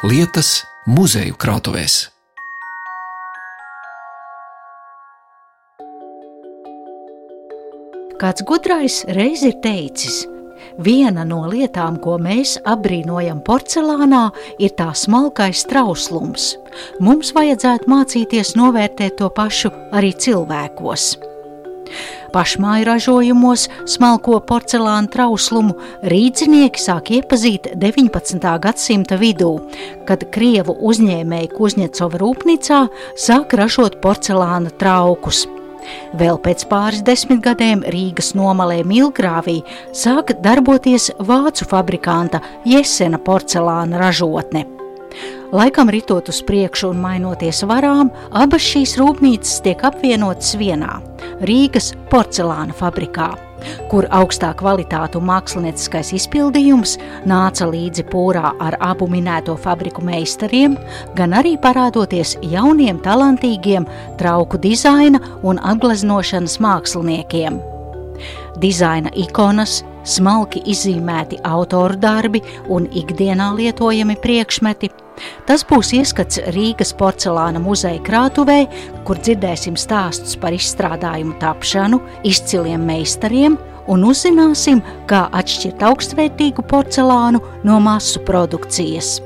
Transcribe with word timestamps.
lietas 0.00 0.62
muzeju 0.88 1.34
krātuvēs. 1.36 2.06
Kāds 8.20 8.44
gudrais 8.48 9.02
reiz 9.12 9.42
ir 9.44 9.58
teicis, 9.60 10.22
viena 10.80 11.26
no 11.28 11.42
lietām, 11.52 11.98
ko 12.00 12.16
mēs 12.20 12.56
apbrīnojam 12.68 13.42
porcelānā, 13.44 14.26
ir 14.56 14.72
tā 14.80 14.88
smalkais 14.96 15.66
trauslums. 15.68 16.54
Mums 17.04 17.34
vajadzētu 17.36 17.92
mācīties 17.92 18.54
novērtēt 18.56 19.20
to 19.20 19.28
pašu 19.36 19.72
arī 19.92 20.14
cilvēkos. 20.16 21.10
Pašmāju 22.30 22.86
ražojumos 22.86 23.66
smalko 23.90 24.36
porcelāna 24.46 25.10
trauslumu 25.10 25.74
rīdzinieki 26.06 26.78
sāk 26.78 27.10
iepazīt 27.16 27.72
19. 27.74 28.46
gadsimta 28.62 29.18
vidū, 29.18 29.56
kad 30.06 30.22
Krievu 30.30 30.76
uzņēmēji 30.90 31.50
Kuzņecova 31.56 32.20
rūpnīcā 32.22 32.80
sāk 33.18 33.56
ražot 33.58 33.98
porcelāna 34.04 34.70
traukus. 34.78 35.46
Vēl 36.20 36.38
pēc 36.44 36.66
pāris 36.70 37.02
desmitgadēm 37.02 37.82
Rīgas 37.90 38.34
nomalē 38.38 38.82
Milgrāvī 38.86 39.60
sāka 39.96 40.36
darboties 40.38 41.10
vācu 41.18 41.66
fabrikanta 41.66 42.44
Jesena 42.68 43.18
porcelāna 43.18 43.98
ražotne. 43.98 44.79
Laikam 45.52 45.90
ritot 45.90 46.28
uz 46.30 46.40
priekšu 46.46 46.92
un 46.92 47.00
mainoties 47.02 47.64
varām, 47.66 48.12
abas 48.30 48.62
šīs 48.62 48.96
rūpnīcas 49.00 49.60
tiek 49.64 49.80
apvienotas 49.82 50.54
vienā- 50.60 51.00
Rīgas 51.48 51.90
porcelāna 52.10 52.76
fabrikā, 52.76 53.32
kur 53.90 54.06
augstā 54.14 54.52
kvalitāte 54.54 55.18
un 55.18 55.26
mākslinieckais 55.26 56.12
izpildījums 56.20 56.96
nāca 57.26 57.66
līdzi 57.66 58.06
pūrā 58.12 58.52
ar 58.60 58.76
abu 58.80 59.08
minēto 59.08 59.56
fabriku 59.58 60.02
meistariem, 60.06 60.78
gan 61.16 61.34
arī 61.34 61.56
parādoties 61.58 62.36
jauniem, 62.42 63.02
talantīgiem 63.02 63.88
trauku 64.18 64.58
dizaina 64.58 65.20
un 65.42 65.58
apgleznošanas 65.58 66.58
māksliniekiem. 66.62 67.60
Dizaina 68.60 69.10
ikonas, 69.16 69.80
smalki 70.04 70.60
izzīmēti 70.68 71.38
autoru 71.48 71.96
darbi 72.00 72.42
un 72.68 72.88
ikdienā 72.96 73.50
lietojami 73.56 74.16
priekšmeti. 74.20 74.90
Tas 75.48 75.64
būs 75.68 75.92
ieskats 75.96 76.40
Rīgas 76.54 76.92
porcelāna 76.96 77.60
muzeja 77.60 78.00
krātuvē, 78.04 78.60
kur 79.04 79.20
dzirdēsim 79.20 79.76
stāstus 79.80 80.36
par 80.40 80.56
izstrādājumu 80.56 81.36
tapšanu, 81.40 82.00
izciliem 82.28 82.84
meistariem 82.88 83.58
un 83.90 84.06
uzzināsim, 84.08 84.84
kā 85.10 85.26
atšķirt 85.40 85.84
augstvērtīgu 85.90 86.64
porcelānu 86.68 87.42
no 87.64 87.80
masu 87.84 88.22
produkcijas 88.28 89.18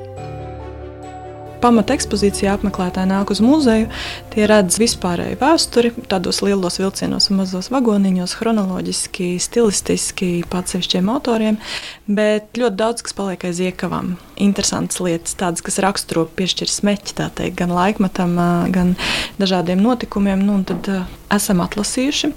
pamata 1.64 1.96
ekspozīcijā 1.96 2.58
apmeklētāji 2.58 3.08
nāk 3.08 3.32
uz 3.32 3.40
muzeju, 3.44 3.88
tie 4.34 4.48
redz 4.50 4.76
vispārēju 4.82 5.40
vēsturi, 5.40 5.94
tādos 6.10 6.42
lielos 6.44 6.76
vilcienos 6.80 7.30
un 7.30 7.40
mazos 7.40 7.70
vagoniņos, 7.72 8.36
chronoloģiski, 8.40 9.30
stilistiski, 9.40 10.30
pats 10.52 10.76
sevišķiem 10.76 11.08
autoriem, 11.14 11.60
bet 12.06 12.60
ļoti 12.60 12.80
daudz 12.82 13.06
kas 13.06 13.16
paliek 13.16 13.48
aiz 13.48 13.62
iekavām. 13.64 14.14
Interesantas 14.40 14.98
lietas, 14.98 15.36
tādas, 15.38 15.62
kas 15.62 15.78
raksturo 15.82 16.24
piešķir 16.27 16.70
smeķi, 16.70 17.14
tā 17.20 17.28
teikt, 17.34 17.58
gan 17.60 17.74
laikmatam, 17.74 18.34
gan 18.74 18.94
dažādiem 19.38 19.82
notikumiem. 19.82 20.42
Nu, 20.42 20.58
tad 20.66 20.88
esam 21.34 21.62
atlasījuši 21.64 22.32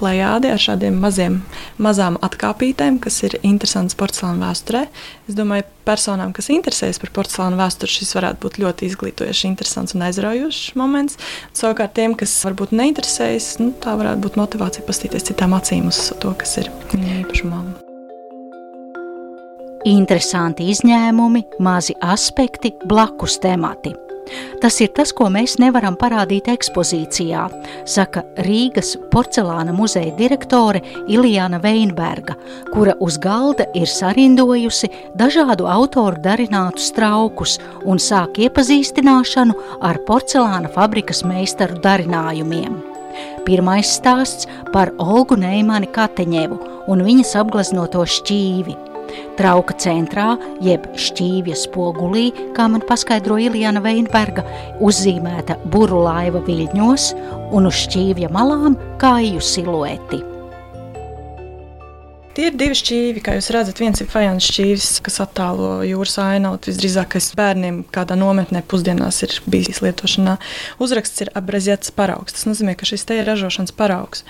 plējādi 0.00 0.50
ar 0.52 0.60
šādiem 0.60 0.96
maziem, 1.02 1.40
mazām 1.82 2.18
atkāpītēm, 2.24 2.98
kas 3.02 3.20
ir 3.28 3.38
interesants 3.42 3.96
porcelāna 3.98 4.48
vēsturē. 4.48 4.86
Es 5.28 5.36
domāju, 5.38 5.68
personām, 5.86 6.32
kas 6.36 6.50
interesējas 6.54 7.00
par 7.02 7.12
porcelāna 7.20 7.60
vēsturi, 7.60 7.96
šis 7.98 8.16
varētu 8.18 8.42
būt 8.46 8.58
ļoti 8.62 8.90
izglītojošs, 8.90 9.44
interesants 9.50 9.96
un 9.96 10.06
aizraujošs 10.08 10.74
moments. 10.80 11.20
Savukārt 11.58 11.96
tiem, 11.98 12.16
kas 12.18 12.34
varbūt 12.46 12.74
neinteresējas, 12.76 13.54
nu, 13.62 13.72
tā 13.82 13.96
varētu 14.00 14.26
būt 14.26 14.42
motivācija 14.42 14.88
pastīties 14.88 15.30
citām 15.32 15.56
acīm 15.58 15.92
uz 15.92 16.04
to, 16.16 16.36
kas 16.38 16.58
ir 16.62 16.72
viņa 16.92 17.22
īpašumā. 17.22 17.81
Interesanti 19.82 20.68
izņēmumi, 20.70 21.40
mazi 21.58 21.96
aspekti, 22.06 22.70
blakus 22.86 23.40
temati. 23.42 23.90
Tas 24.62 24.76
ir 24.78 24.92
tas, 24.94 25.10
ko 25.10 25.26
mēs 25.34 25.56
nevaram 25.58 25.96
parādīt 25.98 26.46
ekspozīcijā, 26.52 27.40
saka 27.90 28.22
Rīgas 28.46 28.92
porcelāna 29.10 29.74
muzeja 29.74 30.12
direktore 30.14 30.84
Ilijana 31.10 31.58
Veinberga, 31.58 32.36
kura 32.70 32.94
uz 33.02 33.18
galda 33.18 33.66
ir 33.74 33.90
sarindojusi 33.90 34.92
dažādu 35.18 35.66
autoru 35.66 36.22
darinātus 36.22 36.92
traukus 36.94 37.56
un 37.82 37.98
sāk 37.98 38.38
iepazīstināšanu 38.46 39.58
ar 39.82 39.98
porcelāna 40.06 40.70
fabrikas 40.70 41.24
meistaru 41.26 41.82
darinājumiem. 41.82 42.78
Pirmais 43.42 43.90
stāsts 43.98 44.46
par 44.70 44.94
Olgu 45.02 45.34
Neimani 45.42 45.90
Kateņevu 45.90 46.86
un 46.86 47.02
viņas 47.02 47.34
apgleznoto 47.42 48.06
šķīvi– 48.06 48.78
Trauka 49.38 49.76
centrā, 49.82 50.32
jeb 50.64 50.88
šķīvja 50.96 51.58
spogulī, 51.64 52.30
kā 52.56 52.68
man 52.72 52.84
paskaidroja 52.88 53.50
Iljana 53.52 53.84
Veinberga, 53.84 54.44
uzzīmēta 54.84 55.60
buru 55.72 56.02
laiva 56.06 56.42
viļņos 56.48 57.08
un 57.52 57.70
uz 57.70 57.86
šķīvja 57.86 58.32
malām 58.34 58.78
kāju 59.02 59.42
silueti. 59.44 60.22
Tie 62.32 62.46
ir 62.48 62.54
divi 62.56 62.72
šķīvi, 62.72 63.20
kā 63.20 63.34
jūs 63.36 63.50
redzat. 63.52 63.80
Viens 63.82 64.00
ir 64.00 64.08
fajans 64.08 64.46
šķīvis, 64.48 64.86
kas 65.04 65.20
attēlo 65.20 65.82
jūras 65.84 66.16
ainavu. 66.22 66.62
Visdrīzāk, 66.64 67.18
bērniem 67.36 67.82
kādā 67.92 68.16
nometnē 68.16 68.62
pusdienās 68.64 69.20
ir 69.26 69.34
bijis 69.52 69.82
lietošanā. 69.84 70.38
Uzraksts 70.80 71.26
ir 71.26 71.32
apgleznota 71.36 71.92
paraugs. 71.96 72.38
Tas 72.38 72.48
nozīmē, 72.48 72.72
ka 72.80 72.88
šis 72.88 73.04
te 73.04 73.20
ir 73.20 73.28
ražošanas 73.28 73.76
paraugs. 73.76 74.24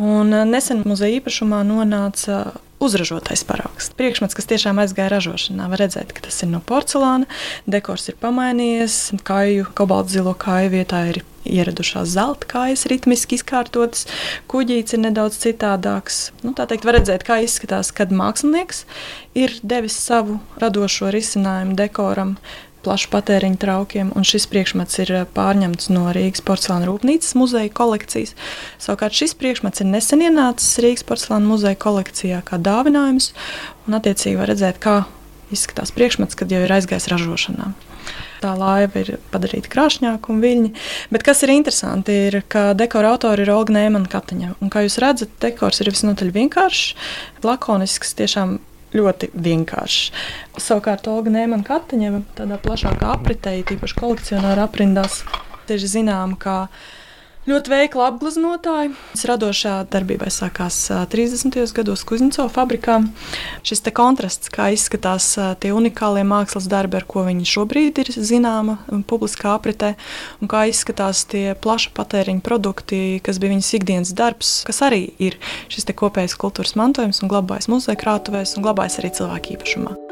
Un 0.00 0.32
eh, 0.32 0.46
nesen 0.48 0.80
muzeja 0.88 1.20
īpašumā 1.20 1.60
nonāca 1.68 2.56
uzražotais 2.82 3.44
paraugs. 3.48 3.88
Priekšmets, 3.96 4.36
kas 4.36 4.48
tiešām 4.50 4.80
aizgāja 4.82 5.14
ražošanā, 5.16 5.68
var 5.72 5.80
redzēt, 5.84 6.12
ka 6.16 6.26
tas 6.28 6.42
ir 6.44 6.50
no 6.52 6.60
porcelāna, 6.64 7.28
dekors 7.70 8.10
ir 8.10 8.18
pamainījies, 8.20 8.98
kāju, 9.26 9.70
kobaltu 9.76 10.18
zilo 10.18 10.36
kāju 10.36 10.74
vietā 10.76 11.06
ir 11.12 11.22
ieradušās 11.46 12.10
zelta 12.10 12.48
kājas, 12.50 12.86
ritmiski 12.90 13.38
izkārtotas, 13.38 14.06
kuģītis 14.50 14.96
ir 14.96 15.04
nedaudz 15.04 15.38
citādāks. 15.44 16.30
Nu, 16.42 16.52
tā 16.58 16.66
teikt, 16.68 16.86
var 16.88 16.98
redzēt, 16.98 17.26
kā 17.26 17.38
izskatās, 17.44 17.92
kad 17.94 18.14
mākslinieks 18.14 18.84
ir 19.38 19.54
devis 19.62 19.98
savu 20.00 20.40
radošo 20.60 21.12
risinājumu 21.14 21.76
dekoram, 21.78 22.36
plašu 22.86 23.10
patēriņu 23.12 23.58
traukiem, 23.62 24.12
un 24.16 24.26
šis 24.26 24.46
priekšmets 24.52 25.00
ir 25.02 25.12
eh, 25.12 25.26
pārņemts 25.36 25.90
no 25.94 26.06
Rīgas 26.14 26.44
porcelāna 26.46 26.86
rūpnīcas 26.88 27.34
muzeja 27.38 27.72
kolekcijas. 27.74 28.36
Savukārt 28.82 29.18
šis 29.18 29.34
priekšmets 29.38 29.82
ir 29.82 29.90
nesen 29.90 30.22
ienācis 30.24 30.78
Rīgas 30.84 31.06
porcelāna 31.08 31.50
muzeja 31.50 31.78
kolekcijā 31.82 32.44
kā 32.46 32.60
dāvinājums, 32.62 33.32
un 33.88 33.98
attiecīgi 33.98 34.38
var 34.38 34.52
redzēt, 34.54 34.78
kā 34.82 35.02
izskatās 35.54 35.92
priekšmets, 35.94 36.38
kad 36.38 36.50
jau 36.52 36.62
ir 36.62 36.74
aizgājis 36.78 37.10
ražošanā. 37.12 37.72
Tā 38.42 38.52
laiva 38.58 39.00
ir 39.00 39.16
padarīta 39.32 39.70
krāšņāka 39.72 40.30
un 40.32 40.40
viļņa. 40.44 40.70
Bet 41.14 41.24
kas 41.26 41.42
ir 41.42 41.54
interesanti, 41.54 42.14
ir, 42.28 42.38
ka 42.52 42.68
dekora 42.78 43.14
autori 43.14 43.46
ir 43.46 43.52
Olga 43.54 43.74
Nēmana 43.74 44.10
Kataņa. 44.12 44.56
Un, 44.60 44.70
kā 44.72 44.84
jūs 44.84 44.98
redzat, 45.02 45.32
dekors 45.42 45.80
ir 45.82 45.90
visnotaļ 45.90 46.32
vienkāršs, 46.36 47.08
lakonisks, 47.46 48.14
tiešām 48.18 48.58
ļoti 48.96 49.30
vienkāršs. 49.32 50.12
Savukārt 50.60 51.08
Olga 51.12 51.32
Nēmana 51.34 51.66
Kataņeva 51.66 52.22
tādā 52.38 52.58
plašākā 52.62 53.12
apritē, 53.16 53.56
tīpaši 53.68 53.98
kolekcionāra 54.00 54.66
aprindās, 54.68 55.22
ir 55.72 55.82
zināma, 55.82 56.38
ka 56.40 56.56
Ļoti 57.46 57.70
veikla 57.70 58.08
apgleznotāja. 58.10 58.90
Radošā 59.30 59.76
darbība 59.86 60.26
sākās 60.34 60.80
30. 60.90 61.54
gados 61.76 62.02
Kuzņicovā 62.08 62.48
fabrikā. 62.50 62.96
Šis 63.66 63.84
kontrasts, 63.94 64.50
kā 64.50 64.72
izskatās 64.74 65.28
tie 65.62 65.70
unikālie 65.70 66.24
mākslas 66.26 66.66
darbi, 66.66 66.98
ar 66.98 67.06
ko 67.06 67.22
viņi 67.28 67.46
šobrīd 67.46 68.00
ir 68.02 68.10
zināma 68.18 68.80
publiskā 69.06 69.54
apritē, 69.54 69.92
un 70.42 70.50
kā 70.50 70.64
izskatās 70.72 71.22
tie 71.30 71.54
plaša 71.54 71.94
patēriņa 71.94 72.42
produkti, 72.42 73.00
kas 73.22 73.38
bija 73.38 73.54
viņas 73.54 73.70
ikdienas 73.78 74.14
darbs, 74.18 74.56
kas 74.66 74.82
arī 74.82 75.04
ir 75.22 75.38
šis 75.70 75.86
kopējais 75.94 76.34
kultūras 76.34 76.74
mantojums 76.74 77.22
un 77.22 77.30
glabājas 77.30 77.70
muzeja 77.70 78.02
krātuvēs 78.02 78.58
un 78.58 78.66
glabājas 78.66 78.98
arī 78.98 79.14
cilvēku 79.20 79.54
īpašumā. 79.54 80.05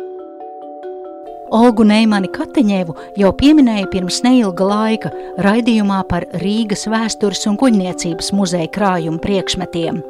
Olgu 1.55 1.85
Neimani 1.87 2.27
Kateņevu 2.35 2.97
jau 3.21 3.29
pieminēja 3.39 3.87
pirms 3.93 4.17
neilga 4.25 4.67
laika 4.67 5.13
raidījumā 5.45 6.01
par 6.09 6.27
Rīgas 6.43 6.83
vēstures 6.91 7.45
un 7.47 7.55
kuģniecības 7.61 8.33
muzeja 8.35 8.67
krājumu 8.75 9.23
priekšmetiem, 9.23 10.01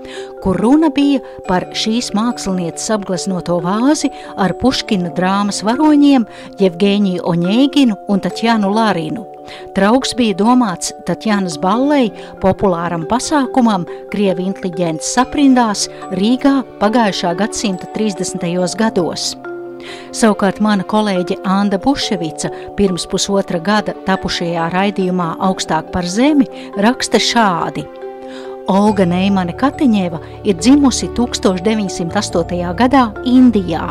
kur 0.41 0.57
runa 0.65 0.89
bija 0.95 1.21
par 1.45 1.69
šīs 1.77 2.15
mākslinieces 2.17 2.89
apgleznoto 2.97 3.59
vāzi 3.61 4.09
ar 4.41 4.57
Puškina 4.63 5.13
drāmas 5.19 5.61
varoņiem 5.69 6.25
Jevgēņiju 6.65 7.29
Oņēginu 7.35 8.01
un 8.09 8.25
Tatjanu 8.25 8.73
Lārinu. 8.73 9.29
Trauks 9.77 10.17
bija 10.17 10.41
domāts 10.41 10.95
Tatjanas 11.05 11.61
ballei, 11.61 12.09
populāram 12.41 13.05
pasākumam 13.11 13.85
Krievi 14.15 14.49
inteliģents 14.49 15.13
saprindās 15.19 15.91
Rīgā 16.17 16.63
pagājušā 16.81 17.37
gadsimta 17.37 17.93
30. 17.93 18.79
gados. 18.81 19.35
Savukārt 20.15 20.61
mana 20.65 20.87
kolēģe 20.87 21.41
Anna 21.49 21.81
Buševica 21.83 22.51
pirms 22.79 23.09
pusotra 23.11 23.59
gada 23.59 23.97
tapušajā 24.07 24.71
raidījumā 24.75 25.35
Augstāk 25.49 25.91
par 25.95 26.09
zemi 26.09 26.49
raksta 26.81 27.21
šādi. 27.23 27.87
Olga 28.71 29.05
Neimane 29.05 29.53
Katiņeva 29.61 30.19
ir 30.49 30.57
dzimusi 30.57 31.11
1908. 31.17 32.63
gadā 32.79 33.03
Indijā, 33.29 33.91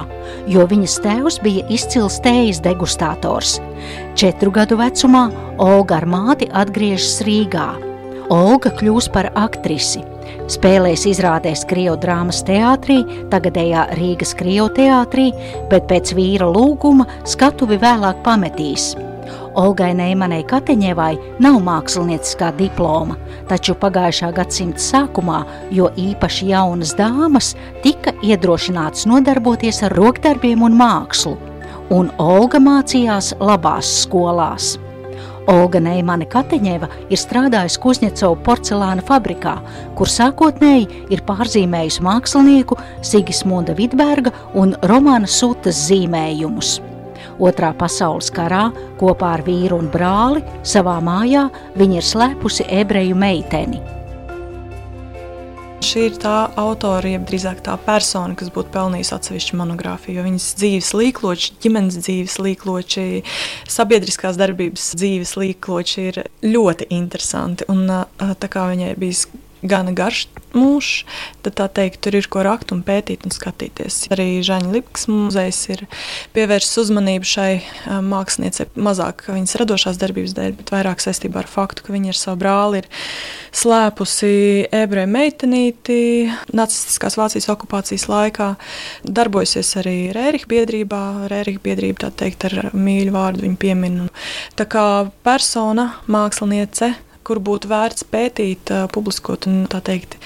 jo 0.50 0.66
viņas 0.70 0.96
tēvs 1.04 1.38
bija 1.44 1.66
izcils 1.70 2.18
tējas 2.26 2.62
degustātors. 2.66 3.60
Četru 4.18 4.54
gadu 4.56 4.80
vecumā 4.82 5.28
Olga 5.62 6.00
ar 6.02 6.10
māti 6.10 6.50
atgriežas 6.50 7.22
Rīgā. 7.28 7.68
Olga 8.34 8.74
kļūs 8.74 9.12
par 9.14 9.30
aktrisi. 9.38 10.02
Spēlēs 10.52 11.06
izrādēs 11.10 11.64
Krievijas 11.70 12.02
drāmas 12.04 12.44
teātrī, 12.48 13.02
tagadējā 13.32 13.88
Rīgas 14.00 14.36
Krievijas 14.40 14.76
teātrī, 14.78 15.30
bet 15.72 15.88
pēc 15.92 16.14
vīra 16.18 16.50
lūguma 16.52 17.08
skatuvi 17.30 17.80
vēlāk 17.82 18.22
pametīs. 18.26 18.94
Olgai 19.60 19.92
Neimanai 19.94 20.42
Kateņevai 20.50 21.14
nav 21.44 21.60
mākslinieckā 21.64 22.50
diploma, 22.58 23.18
taču 23.50 23.76
pagājušā 23.80 24.32
gadsimta 24.36 24.82
sākumā, 24.82 25.44
jo 25.72 25.92
īpaši 26.00 26.50
jaunas 26.50 26.96
dāmas 26.98 27.54
tika 27.86 28.16
iedrošināts 28.26 29.08
nodarboties 29.10 29.84
ar 29.86 29.96
rokdarbiem 30.00 30.66
un 30.66 30.78
mākslu, 30.80 31.38
un 31.94 32.10
Olga 32.22 32.62
mācījās 32.64 33.36
labās 33.40 33.94
skolās. 34.04 34.74
Olga 35.52 35.80
Neimane 35.84 36.28
Kateņeva 36.30 36.88
ir 37.12 37.20
strādājusi 37.20 37.82
Kuzņecovu 37.84 38.40
porcelāna 38.46 39.04
fabrikā, 39.04 39.58
kur 39.98 40.12
sākotnēji 40.12 41.10
ir 41.12 41.24
pārzīmējusi 41.28 42.04
mākslinieku 42.06 42.78
Sigismunda 43.04 43.76
Vidberga 43.78 44.32
un 44.60 44.76
Romana 44.88 45.28
Sutas 45.28 45.82
zīmējumus. 45.90 46.78
Otrā 47.44 47.74
pasaules 47.76 48.30
karā 48.32 48.68
kopā 49.02 49.34
ar 49.40 49.44
vīru 49.48 49.82
un 49.82 49.90
brāli 49.92 50.44
savā 50.64 51.00
mājā 51.04 51.50
viņa 51.80 52.00
ir 52.00 52.08
slēpusi 52.08 52.70
ebreju 52.82 53.18
meiteni. 53.20 53.82
Šī 55.84 56.06
ir 56.08 56.14
tā 56.16 56.48
autora, 56.56 57.10
jeb 57.12 57.26
drīzāk 57.28 57.58
tā 57.66 57.74
persona, 57.84 58.38
kas 58.40 58.48
būtu 58.56 58.72
pelnījusi 58.72 59.12
atsevišķu 59.18 59.58
monogrāfiju. 59.60 60.16
Jo 60.16 60.24
viņas 60.24 60.46
dzīves 60.62 60.92
līkloči, 60.96 61.50
ģimenes 61.66 61.98
dzīves 62.00 62.38
līkloči, 62.40 63.04
sabiedriskās 63.68 64.40
darbības 64.40 64.94
dzīves 64.96 65.36
līkloči 65.42 66.06
ir 66.08 66.22
ļoti 66.48 66.88
interesanti. 66.96 67.68
Un, 67.74 67.84
tā 68.16 68.52
kā 68.54 68.70
viņai 68.72 68.94
bija 69.02 69.42
gana 69.64 69.92
garš 69.96 70.26
mūžs, 70.54 71.04
tad 71.44 71.56
tā 71.60 71.68
teikt, 71.82 72.02
tur 72.04 72.18
ir 72.20 72.28
ko 72.32 72.44
rakt 72.46 72.74
un 72.76 72.84
pētīt 72.86 73.24
un 73.28 73.34
skatīties. 73.34 74.06
Arī 74.14 74.28
Žaņa 74.46 74.72
Lipkas 74.74 75.08
muzejs 75.12 75.62
ir 75.74 75.86
pievērsis 76.36 76.80
uzmanību 76.84 77.28
šai 77.28 77.52
māksliniecei 78.08 78.70
mazāk 78.76 79.26
viņas 79.32 79.58
radošās 79.64 80.00
darbības 80.02 80.36
dēļ, 80.38 80.58
bet 80.60 80.76
vairāk 80.76 81.04
saistībā 81.04 81.44
ar 81.44 81.50
faktu, 81.50 81.88
ka 81.88 81.96
viņa 81.96 82.14
ar 82.14 82.20
savu 82.20 82.44
brāli 82.44 82.84
ir 82.84 82.92
slēpusi 83.54 84.68
ebreju 84.74 85.10
meitenīti 85.14 85.98
nacistiskās 86.56 87.18
Vācijas 87.20 87.50
okupācijas 87.54 88.08
laikā, 88.10 88.50
darbojusies 89.06 89.74
arī 89.82 89.98
Rēriha 90.16 90.50
biedrībā, 90.50 91.04
Rēriha 91.32 91.62
biedrība 91.64 92.08
tā 92.08 92.12
teikt 92.24 92.48
ar 92.50 92.72
mīļu 92.74 93.14
vārdu 93.16 93.46
viņu 93.46 93.60
pieminu. 93.62 94.08
Tā 94.60 94.68
kā 94.70 94.86
persona, 95.26 95.92
māksliniece, 96.12 96.94
kur 97.24 97.40
būtu 97.44 97.70
vērts 97.72 98.08
pētīt, 98.12 98.74
publiskot 98.94 99.48
un 99.52 99.64
tā 99.72 99.84
teikt. 99.86 100.18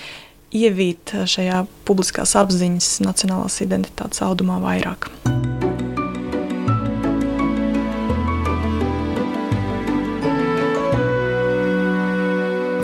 Ievīt 0.57 1.11
šajā 1.27 1.65
publiskās 1.85 2.31
apziņas, 2.39 3.01
nacionālās 3.03 3.59
identitātes 3.65 4.23
audumā 4.23 4.61
vairāk. 4.63 5.11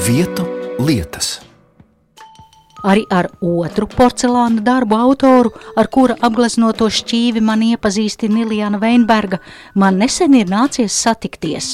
Vietu 0.04 0.44
lietas. 0.84 1.38
Arī 2.84 3.06
ar 3.08 3.30
otru 3.40 3.88
porcelāna 3.88 4.60
darbu 4.66 4.98
autoru, 5.00 5.54
ar 5.80 5.88
kura 5.88 6.18
apgleznoto 6.28 6.90
šķīvi 6.92 7.40
man 7.40 7.64
iepazīstina 7.64 8.42
Iljana 8.44 8.82
Veinberga, 8.82 9.40
man 9.80 10.02
nesen 10.04 10.36
ir 10.36 10.52
nācies 10.52 10.98
satikties. 11.06 11.72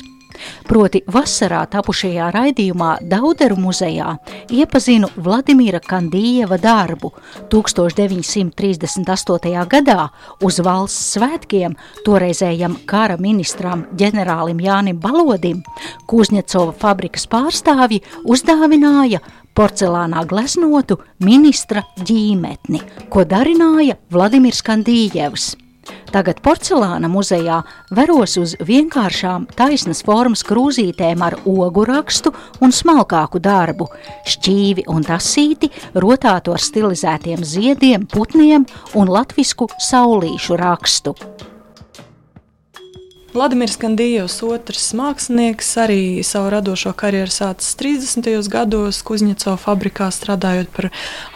Proti 0.68 1.04
vasarā 1.08 1.66
tapušajā 1.72 2.32
raidījumā 2.36 2.98
Dauderu 3.10 3.56
muzejā 3.60 4.18
iepazinu 4.54 5.08
Vladimira 5.16 5.80
Kandījeva 5.84 6.58
darbu 6.62 7.12
1938. 7.52 9.66
gadā 9.74 10.10
uz 10.46 10.60
valsts 10.66 11.14
svētkiem 11.16 11.72
toreizējam 12.06 12.74
kara 12.90 13.18
ministram 13.20 13.80
ģenerālim 14.00 14.60
Jānim 14.64 14.98
Balodim 15.02 15.64
Kuzņecova 16.10 16.74
fabrikas 16.80 17.28
pārstāvji 17.30 18.00
uzdāvināja 18.26 19.20
porcelānā 19.58 20.24
gleznotu 20.30 21.00
ministra 21.26 21.82
ģīmetni, 22.00 22.80
ko 23.12 23.26
darināja 23.28 23.96
Vladimirs 24.14 24.62
Kandījevs. 24.66 25.69
Tagad 26.10 26.40
porcelāna 26.46 27.10
muzejā 27.12 27.60
veros 27.94 28.36
uz 28.42 28.56
vienkāršām 28.66 29.46
taisnas 29.58 30.02
formas 30.06 30.42
krūzītēm 30.48 31.22
ar 31.26 31.38
ogu 31.46 31.86
rakstu 31.90 32.34
un 32.64 32.74
smalkāku 32.74 33.42
darbu, 33.44 33.90
šķīvi 34.30 34.88
un 34.90 35.06
tasīti, 35.06 35.70
rotāto 35.94 36.56
ar 36.56 36.66
stilizētiem 36.66 37.46
ziediem, 37.46 38.10
putniem 38.10 38.66
un 38.98 39.14
latvisku 39.14 39.70
saulīšu 39.90 40.58
rakstu. 40.60 41.16
Vladimirs 43.30 43.76
Kandījos, 43.78 44.40
otrs 44.42 44.88
mākslinieks, 44.98 45.68
arī 45.78 46.24
savu 46.26 46.50
radošo 46.50 46.96
karjeru 46.98 47.30
sācis 47.30 47.76
30. 47.78 48.26
gados 48.50 49.04
Kuzņeco 49.06 49.54
fabrikā 49.62 50.08
strādājot 50.10 50.72
par 50.74 50.88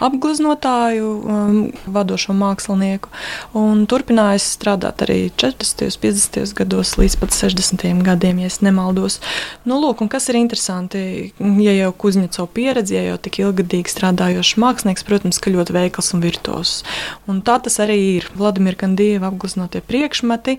apgleznotāju, 0.02 1.12
um, 1.22 1.60
vadošo 1.86 2.34
mākslinieku, 2.34 3.12
un 3.60 3.84
turpinājis 3.86 4.48
strādāt 4.56 5.04
arī 5.06 5.20
40. 5.38 5.86
un 5.86 5.94
50. 6.02 6.56
gados 6.58 6.96
līdz 6.98 7.16
pat 7.22 7.38
60. 7.38 7.86
gadiem, 8.10 8.42
ja 8.42 8.50
nemaldos. 8.66 9.20
Nu, 9.62 9.78
lūk, 9.78 10.02
kas 10.10 10.26
ir 10.32 10.40
interesanti, 10.42 11.30
ja 11.62 11.78
jau 11.78 11.94
Kuzņeco 11.94 12.48
pieredze, 12.58 12.98
ja 12.98 13.06
jau 13.12 13.22
tik 13.22 13.38
ilgadīgi 13.44 13.94
strādājošs 13.94 14.56
mākslinieks, 14.58 15.06
protams, 15.06 15.38
ka 15.38 15.54
ļoti 15.54 15.78
veikls 15.78 16.10
un 16.16 16.26
virtuos. 16.26 16.76
Un 17.30 17.38
tā 17.46 17.60
tas 17.62 17.78
arī 17.86 18.02
ir. 18.16 18.30
Vladimira 18.34 18.82
Kandījeva 18.82 19.30
apgleznotie 19.30 19.84
priekšmeti 19.86 20.58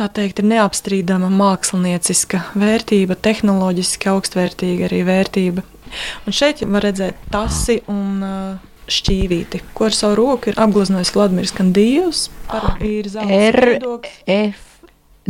tā 0.00 0.08
teikt, 0.20 0.40
ir 0.40 0.48
neapstrīdama 0.54 1.28
mākslinieciska 1.34 2.42
vērtība, 2.58 3.18
tehnoloģiski 3.20 4.10
augstvērtīga 4.14 4.88
arī 4.88 5.04
vērtība. 5.08 5.64
Un 6.24 6.36
šeit 6.36 6.62
var 6.64 6.86
redzēt 6.86 7.18
tasi 7.32 7.80
un 7.90 8.24
uh, 8.24 8.70
šķīvīti, 8.90 9.62
ko 9.76 9.88
ar 9.90 9.96
savu 9.96 10.18
roku 10.22 10.52
ir 10.52 10.60
apgleznojis 10.60 11.12
Vladimirs 11.16 11.54
Kandījus. 11.56 12.28
Ir 12.86 13.10
zelta 13.12 13.32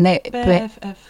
ne, 0.00 0.18
PFF. 0.30 1.08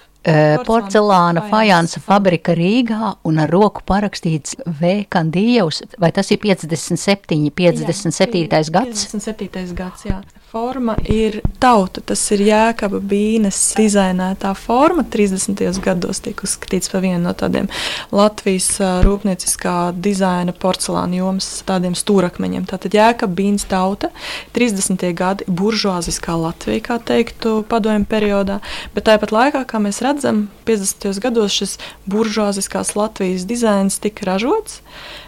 Porcelāna 0.66 1.46
fajansa 1.48 2.00
fabrika 2.04 2.52
Rīgā 2.52 3.14
un 3.24 3.40
ar 3.40 3.48
roku 3.52 3.80
parakstīts 3.88 4.58
V. 4.66 4.98
Kandījus, 5.08 5.80
vai 6.00 6.12
tas 6.16 6.28
ir 6.34 6.42
57, 6.42 7.48
57. 7.56 8.44
Jā, 8.44 8.60
gads? 8.74 9.06
57. 9.14 9.72
gads, 9.78 10.04
jā 10.10 10.20
forma 10.50 10.96
ir 11.04 11.40
tauta. 11.62 12.00
Tas 12.02 12.24
ir 12.34 12.40
Jēkaba 12.42 12.98
Bīnes 13.06 13.58
dizainētā 13.78 14.50
forma. 14.58 15.04
30. 15.06 15.60
gados 15.84 16.18
tika 16.24 16.42
uzskatīts 16.46 16.90
par 16.90 17.04
vienu 17.04 17.20
no 17.22 17.34
tādiem 17.38 17.68
Latvijas 18.10 18.80
rūpnieciskā 19.06 19.92
dizaina 19.94 20.50
porcelāna 20.50 21.20
jomas 21.20 21.46
tādiem 21.68 21.94
stūrakmeņiem. 21.94 22.66
Tātad 22.66 22.96
Jēkaba 22.98 23.36
Bīnes 23.38 23.68
tauta 23.70 24.10
30. 24.56 25.04
gadi 25.14 25.46
buržuāziskā 25.46 26.34
Latvija, 26.40 26.82
kā 26.88 26.98
teiktu 26.98 27.60
padomju 27.70 28.10
periodā, 28.10 28.58
bet 28.96 29.06
tāpat 29.06 29.30
laikā, 29.36 29.62
kā 29.70 29.78
mēs 29.78 30.02
redzam, 30.02 30.48
50. 30.66 31.14
gados 31.22 31.60
šis 31.60 31.76
buržuāziskās 32.10 32.96
Latvijas 32.98 33.46
dizains 33.46 34.00
tika 34.02 34.26
ražots. 34.32 34.80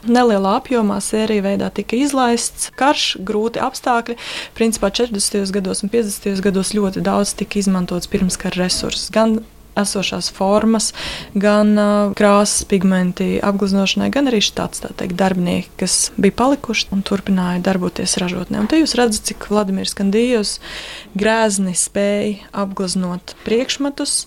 Nelielā 0.02 0.56
apjomā 0.58 0.98
sērija 0.98 1.46
veidā 1.46 1.70
tika 1.70 1.94
izlaists, 1.94 2.72
karš, 2.74 3.20
grūti 3.22 3.62
apstākļi. 3.62 4.18
Principā 4.58 4.90
40. 4.90 5.11
Gados 5.52 5.82
un 5.82 5.90
50. 5.92 6.40
gados 6.42 6.74
ļoti 6.74 7.02
daudz 7.04 7.34
tika 7.36 7.58
izmantots 7.60 8.08
pirmskara 8.08 8.64
resursus. 8.64 9.10
Gan 9.12 9.40
esošās 9.78 10.28
formas, 10.32 10.90
gan 11.34 11.72
uh, 11.78 12.12
krāsas, 12.16 12.66
pigmenti 12.68 13.38
apgleznošanai, 13.44 14.10
gan 14.12 14.28
arī 14.28 14.42
štāts 14.44 14.84
teikt, 14.84 15.16
darbinieki, 15.16 15.70
kas 15.80 15.96
bija 16.20 16.36
palikuši 16.42 16.90
un 16.92 17.04
turpināja 17.06 17.62
darboties 17.64 18.18
ražotnē. 18.20 18.60
Un 18.60 18.68
te 18.68 18.80
jūs 18.80 18.96
redzat, 18.98 19.30
cik 19.30 19.48
Vladimirs 19.52 19.96
Kandījos 19.98 20.58
grēzni 21.18 21.74
spēja 21.78 22.50
apgleznot 22.64 23.36
priekšmetus 23.46 24.26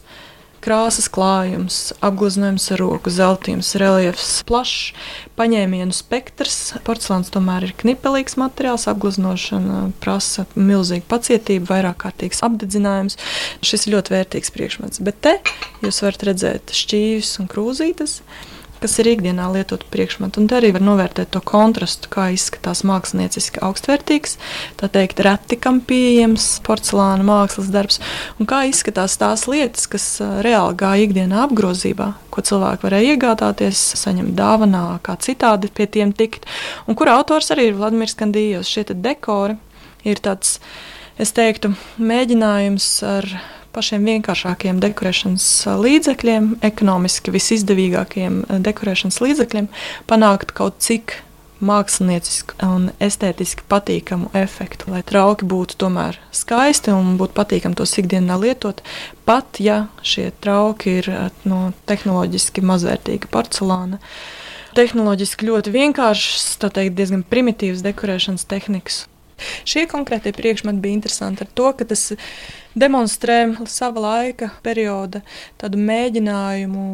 krāsas 0.65 1.07
klājums, 1.13 1.93
apgleznojums 2.05 2.65
ar 2.74 2.81
roku, 2.81 3.13
zeltījums, 3.13 3.75
reliefs, 3.81 4.31
plašs 4.50 4.95
paņēmienu 5.38 5.93
spektrs. 5.93 6.57
Porcelāns 6.88 7.29
tomēr 7.34 7.67
ir 7.67 7.75
knipelīgs 7.77 8.38
materiāls, 8.41 8.88
apgleznošana 8.89 9.91
prasa 10.01 10.48
milzīgu 10.57 11.05
pacietību, 11.12 11.69
vairāk 11.69 12.01
kārtīgs 12.05 12.41
apdedzinājums. 12.48 13.19
Šis 13.65 13.86
ir 13.86 13.98
ļoti 13.98 14.15
vērtīgs 14.15 14.53
priekšmets. 14.55 15.03
Bet 15.05 15.22
te 15.25 15.38
jūs 15.86 16.01
varat 16.05 16.29
redzēt 16.31 16.75
šķīvis 16.75 17.38
un 17.43 17.51
krūzītes 17.51 18.19
kas 18.82 18.98
ir 19.01 19.10
ikdienā 19.13 19.48
lietotu 19.53 19.88
priekšmetu. 19.91 20.41
Un 20.41 20.50
arī 20.55 20.72
var 20.75 20.84
novērtēt 20.86 21.32
to 21.34 21.41
kontrastu, 21.46 22.10
kā 22.12 22.27
izskatās 22.36 22.84
mākslinieciski 22.88 23.62
augstvērtīgs, 23.65 24.38
tā 24.79 24.89
teikt, 24.91 25.22
reti 25.25 25.60
kam 25.62 25.82
pieejams 25.86 26.48
porcelāna 26.65 27.25
mākslas 27.27 27.72
darbs, 27.74 28.01
un 28.39 28.50
kā 28.50 28.65
izskatās 28.70 29.17
tās 29.22 29.46
lietas, 29.51 29.88
kas 29.91 30.08
reāli 30.46 30.77
gāja 30.79 31.08
ikdienā 31.08 31.46
apgrozībā, 31.48 32.12
ko 32.34 32.46
cilvēki 32.46 32.88
varēja 32.88 33.15
iegādāties, 33.15 33.84
saņemt 34.01 34.36
dāvanā, 34.38 34.86
kā 35.05 35.17
citādi 35.22 35.72
pie 35.74 35.89
tiem 35.91 36.13
tikt, 36.15 36.48
un 36.86 36.98
kur 36.98 37.12
autors 37.13 37.51
arī 37.55 37.70
ir 37.72 37.79
Vladimirs 37.79 38.17
Kandījos. 38.20 38.70
Šie 38.70 38.88
dekori 38.94 39.58
ir 40.05 40.22
tāds, 40.24 40.60
es 41.22 41.34
teiktu, 41.36 41.74
mēģinājums 41.98 42.89
ar 43.08 43.29
pašiem 43.75 44.08
vienkāršākajiem 44.08 44.79
dekorēšanas 44.84 45.46
līdzekļiem, 45.84 46.50
ekonomiski 46.65 47.34
visizdevīgākajiem 47.36 48.41
dekorēšanas 48.65 49.22
līdzekļiem, 49.24 49.70
panākt 50.10 50.55
kaut 50.55 50.79
cik 50.86 51.20
māksliniecisku 51.65 52.58
un 52.67 52.89
estētiski 53.03 53.63
patīkamu 53.72 54.32
efektu, 54.36 54.91
lai 54.91 55.01
trauki 55.08 55.48
būtu 55.48 55.79
tomēr 55.86 56.20
skaisti 56.36 56.94
un 56.94 57.15
būtu 57.20 57.36
patīkami 57.38 57.77
tos 57.79 57.96
ikdienā 58.01 58.38
lietot. 58.41 58.84
Pat 59.27 59.60
ja 59.63 59.86
šie 60.03 60.29
trauki 60.44 61.00
ir 61.01 61.12
no 61.48 61.70
tehnoloģiski 61.89 62.63
mazvērtīga 62.65 63.32
porcelāna. 63.32 64.01
Tehnoloģiski 64.75 65.48
ļoti 65.48 65.72
vienkāršs, 65.72 66.58
tā 66.60 66.70
teikt, 66.75 66.98
diezgan 67.00 67.24
primitīvs 67.24 67.84
dekorēšanas 67.86 68.48
tehnikas. 68.51 69.05
Šie 69.68 69.86
konkrētie 69.92 70.34
priekšmeti 70.36 70.82
bija 70.84 70.98
interesanti 70.98 71.44
ar 71.46 71.51
to, 71.58 71.72
ka 71.75 71.88
tas 71.89 72.13
demonstrē 72.75 73.38
sava 73.72 74.04
laika 74.04 74.50
perioda 74.63 75.22
tādu 75.62 75.80
mēģinājumu 75.80 76.88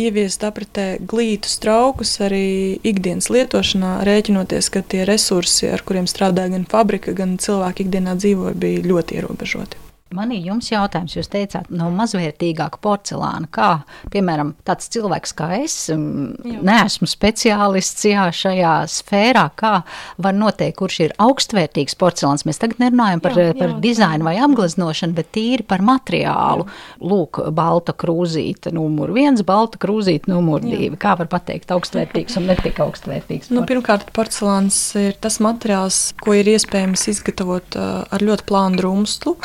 ieviest 0.00 0.46
apritē 0.46 0.86
glītus 1.02 1.58
traukus 1.62 2.16
arī 2.24 2.80
ikdienas 2.86 3.30
lietošanā, 3.32 3.98
rēķinoties, 4.06 4.72
ka 4.74 4.82
tie 4.82 5.04
resursi, 5.08 5.70
ar 5.70 5.84
kuriem 5.86 6.10
strādāja 6.10 6.56
gan 6.56 6.66
fabrika, 6.70 7.14
gan 7.16 7.38
cilvēki 7.42 7.86
ikdienā 7.86 8.18
dzīvoja, 8.18 8.58
bija 8.58 8.90
ļoti 8.90 9.20
ierobežoti. 9.20 9.89
Man 10.10 10.32
ir 10.34 10.42
jums 10.42 10.66
jautājums, 10.72 11.12
jūs 11.14 11.28
teicāt, 11.30 11.68
no 11.70 11.86
mazvērtīgāka 11.94 12.80
porcelāna. 12.82 13.46
Kā, 13.54 13.68
piemēram, 14.10 14.56
tāds 14.66 14.88
cilvēks 14.90 15.32
kā 15.38 15.46
es, 15.60 15.76
jā. 15.86 16.56
neesmu 16.66 17.06
speciālists 17.06 18.08
jā, 18.08 18.24
šajā 18.34 18.72
sfērā, 18.90 19.44
kā 19.54 19.72
var 20.18 20.34
noteikt, 20.34 20.80
kurš 20.80 20.98
ir 21.04 21.14
augstvērtīgs 21.22 21.94
porcelāns. 22.00 22.42
Mēs 22.48 22.58
tagad 22.58 22.82
nerunājam 22.82 23.22
par, 23.22 23.38
jā, 23.38 23.52
jā, 23.52 23.58
par 23.60 23.76
dizainu 23.84 24.26
vai 24.26 24.34
apgleznošanu, 24.42 25.14
bet 25.14 25.30
tīri 25.36 25.68
par 25.70 25.86
materiālu. 25.86 26.66
Jā. 26.66 27.06
Lūk, 27.12 27.44
balta 27.54 27.94
krūzīte, 27.94 28.74
numur 28.74 29.14
viens, 29.14 29.46
balta 29.46 29.78
krūzīte, 29.78 30.26
numur 30.34 30.66
jā. 30.66 30.74
divi. 30.74 30.98
Kā 30.98 31.14
var 31.22 31.30
pateikt, 31.30 31.70
augstvērtīgs 31.70 32.40
un 32.42 32.50
netik 32.50 32.82
augstvērtīgs? 32.82 33.54
Nu, 33.54 33.62
pirmkārt, 33.68 34.10
porcelāns 34.18 34.82
ir 34.98 35.14
tas 35.22 35.38
materiāls, 35.38 36.02
ko 36.18 36.34
ir 36.34 36.50
iespējams 36.50 37.06
izgatavot 37.14 37.78
uh, 37.78 38.02
ar 38.10 38.26
ļoti 38.26 38.50
plānu 38.50 38.82
drumstu 38.82 39.38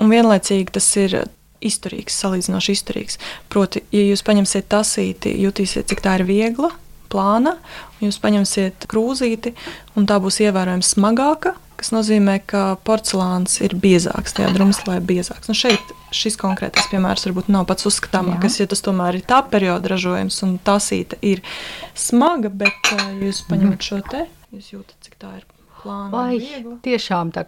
un 0.00 0.12
vienlaicīgi 0.12 0.74
tas 0.74 0.88
ir 1.00 1.18
izturīgs, 1.64 2.16
salīdzinoši 2.20 2.76
izturīgs. 2.76 3.20
Proti, 3.52 3.84
ja 3.94 4.04
jūs 4.04 4.24
paņemsiet 4.26 4.68
tasīti, 4.72 5.32
jutīsiet, 5.44 5.88
cik 5.90 6.02
tā 6.04 6.18
ir 6.20 6.26
viegla, 6.28 6.70
plāna, 7.12 7.56
un 7.98 8.08
jūs 8.08 8.18
paņemsiet 8.22 8.88
krūzīti, 8.90 9.54
un 9.98 10.08
tā 10.10 10.18
būs 10.22 10.40
ievērojami 10.44 10.86
smagāka, 10.86 11.54
kas 11.78 11.90
nozīmē, 11.94 12.38
ka 12.48 12.64
porcelāns 12.86 13.58
ir 13.64 13.74
biezāks, 13.80 14.36
tajā 14.36 14.52
drumslā 14.54 14.98
ir 15.00 15.06
biezāks. 15.08 15.50
Un 15.50 15.58
šeit 15.58 15.94
šis 16.14 16.38
konkrētais 16.40 16.88
piemērs 16.92 17.26
varbūt 17.28 17.50
nav 17.52 17.66
pats 17.70 17.88
uzskatāmākais, 17.90 18.60
ja 18.60 18.68
tas 18.70 18.84
tomēr 18.84 19.18
ir 19.18 19.26
tā 19.28 19.42
perioda 19.50 19.94
ražojums, 19.94 20.38
un 20.46 20.56
tasīta 20.64 21.18
ir 21.22 21.42
smaga, 21.98 22.52
bet 22.62 22.94
ja 22.94 23.10
jūs 23.26 23.44
paņemat 23.50 23.90
šo 23.90 24.00
te, 24.10 24.24
jūs 24.54 24.72
jūtat, 24.76 24.96
cik 25.06 25.18
tā 25.20 25.34
ir 25.40 25.44
plāna. 25.84 26.10
Vai 26.12 26.38
viegla. 26.40 26.74
tiešām 26.84 27.30
tā, 27.34 27.44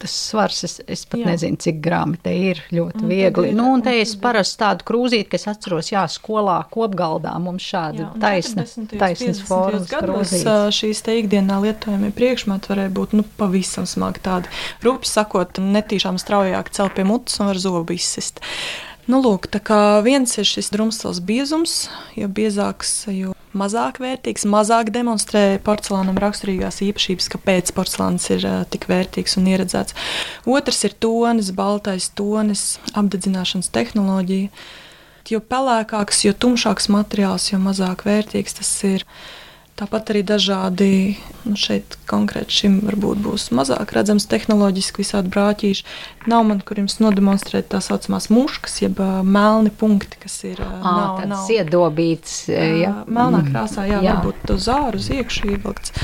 tas 0.00 0.16
svars, 0.28 0.62
es, 0.66 0.76
es 0.90 1.04
pat 1.08 1.22
jā. 1.22 1.28
nezinu, 1.30 1.60
cik 1.60 1.80
grāmi 1.84 2.20
te 2.22 2.32
ir 2.34 2.62
ļoti 2.72 3.04
un 3.04 3.12
viegli. 3.12 3.50
Ir, 3.52 3.56
nu, 3.58 3.68
un 3.76 3.84
te 3.84 3.94
un 3.94 4.02
es 4.02 4.16
parasti 4.20 4.60
tādu 4.62 4.86
krūzīti, 4.88 5.28
kas 5.34 5.46
atceros, 5.52 5.92
jā, 5.92 6.04
skolā 6.10 6.58
kopgaldā 6.72 7.34
mums 7.42 7.66
šāda 7.70 8.10
taisna, 8.22 8.66
taisnas 8.96 9.42
formas 9.46 9.90
krūzītes. 9.92 10.80
Šīs 10.80 11.04
te 11.06 11.16
ikdienā 11.20 11.60
lietojamie 11.64 12.12
priekšmeti 12.16 12.72
varēja 12.72 12.94
būt, 12.96 13.16
nu, 13.20 13.26
pavisam 13.40 13.88
smagi 13.88 14.24
tādi. 14.24 14.52
Rūpīgi 14.84 15.12
sakot, 15.12 15.60
netīšām 15.60 16.20
straujāk 16.20 16.72
cel 16.74 16.92
pie 16.94 17.06
mutes 17.08 17.38
un 17.40 17.52
var 17.52 17.60
zobu 17.60 17.96
izsist. 17.96 18.40
Nu, 19.10 19.18
lūk, 19.24 19.48
tā 19.50 19.58
kā 19.64 19.80
viens 20.06 20.36
ir 20.38 20.46
šis 20.46 20.70
drumstils 20.70 21.18
biezums, 21.26 21.88
jo 22.14 22.28
biezāks, 22.30 22.92
jo 23.10 23.34
mazāk 23.56 24.00
vērtīgs, 24.02 24.46
mazāk 24.48 24.92
demonstrē 24.94 25.58
porcelānam 25.64 26.18
raksturīgās 26.20 26.80
īpašības, 26.86 27.30
kāpēc 27.34 27.72
porcelāns 27.76 28.28
ir 28.34 28.46
uh, 28.46 28.60
tik 28.70 28.86
vērtīgs 28.90 29.36
un 29.40 29.48
ieredzēts. 29.50 29.96
Otrs 30.50 30.84
ir 30.88 30.96
tonis, 31.02 31.52
baltais 31.56 32.10
tonis, 32.14 32.78
apdedzināšanas 32.94 33.72
tehnoloģija. 33.74 34.52
Jo 35.30 35.38
pelēkāks, 35.46 36.24
jo 36.26 36.32
tumšāks 36.34 36.88
materiāls, 36.90 37.52
jo 37.52 37.60
mazāk 37.62 38.06
vērtīgs 38.08 38.56
tas 38.58 38.70
ir. 38.88 39.06
Tāpat 39.80 40.10
arī 40.12 40.20
dažādi, 40.28 41.16
nu 41.48 41.56
šeit 41.56 41.94
konkrēti 42.10 42.52
šim 42.52 42.74
varbūt 42.84 43.22
būs 43.24 43.46
mazāk 43.56 43.94
redzams 43.96 44.26
tehnoloģiski 44.28 45.00
visādi 45.00 45.32
brāķīši. 45.32 45.86
Nav 46.28 46.44
man, 46.50 46.60
kur 46.60 46.82
jums 46.82 46.98
nodemonstrēt 47.00 47.70
tā 47.72 47.80
saucamās 47.80 48.28
muškas, 48.28 48.76
jeb 48.82 49.00
uh, 49.00 49.22
melni 49.24 49.72
punkti, 49.72 50.20
kas 50.20 50.36
ir 50.44 50.60
uh, 50.60 50.74
nav, 50.84 51.22
nav, 51.30 51.48
iedobīts. 51.56 52.42
Jā, 52.52 52.92
melnā 53.08 53.40
krāsā, 53.48 53.88
jā, 53.88 54.02
jā. 54.04 54.18
varbūt 54.18 54.44
to 54.50 54.60
zāru 54.60 55.00
uz 55.00 55.08
iekšu 55.16 55.54
ievilkts 55.54 55.96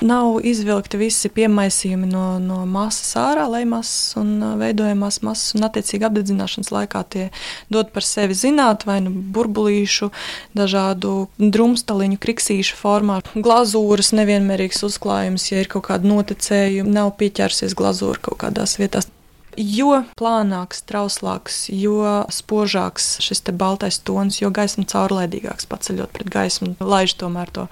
nav 0.00 0.40
izvilkti 0.46 0.98
visi 1.00 1.30
piemaisījumi 1.32 2.08
no, 2.10 2.24
no 2.42 2.62
masas 2.68 3.12
ārā, 3.20 3.46
lejmasas 3.50 4.16
un 4.20 4.32
veidojamās 4.60 5.20
masas, 5.26 5.54
un 5.56 5.66
attiecīgi 5.68 6.06
apdedzināšanas 6.08 6.72
laikā 6.74 7.04
tie 7.12 7.28
dod 7.72 7.92
par 7.94 8.06
sevi 8.06 8.36
zināt, 8.38 8.86
vai 8.88 9.00
nu 9.04 9.12
burbulīšu, 9.12 10.10
dažādu 10.56 11.14
drumstaliņu, 11.38 12.20
kriksīšu 12.22 12.80
formā, 12.80 13.20
glazūras 13.36 14.14
nevienmērīgs 14.16 14.84
uzklājums, 14.88 15.50
ja 15.52 15.62
ir 15.62 15.70
kaut 15.72 15.88
kāda 15.90 16.08
noticējuma, 16.08 16.96
nav 17.00 17.14
pieķērsies 17.20 17.76
glazūra 17.78 18.22
kaut 18.30 18.40
kādās 18.44 18.78
vietās. 18.80 19.10
Jo 19.58 20.04
plānāks, 20.18 20.84
trauslāks, 20.86 21.64
jo 21.74 22.04
spožāks 22.30 23.16
šis 23.24 23.42
baltais 23.50 23.98
tons, 23.98 24.38
jo 24.38 24.50
gaisma 24.54 24.84
caurlaidīgāks 24.86 25.66
paceļot 25.66 26.12
pret 26.14 26.30
gaismu, 26.30 26.76
laiž 26.78 27.16
tomēr 27.18 27.50
to 27.50 27.66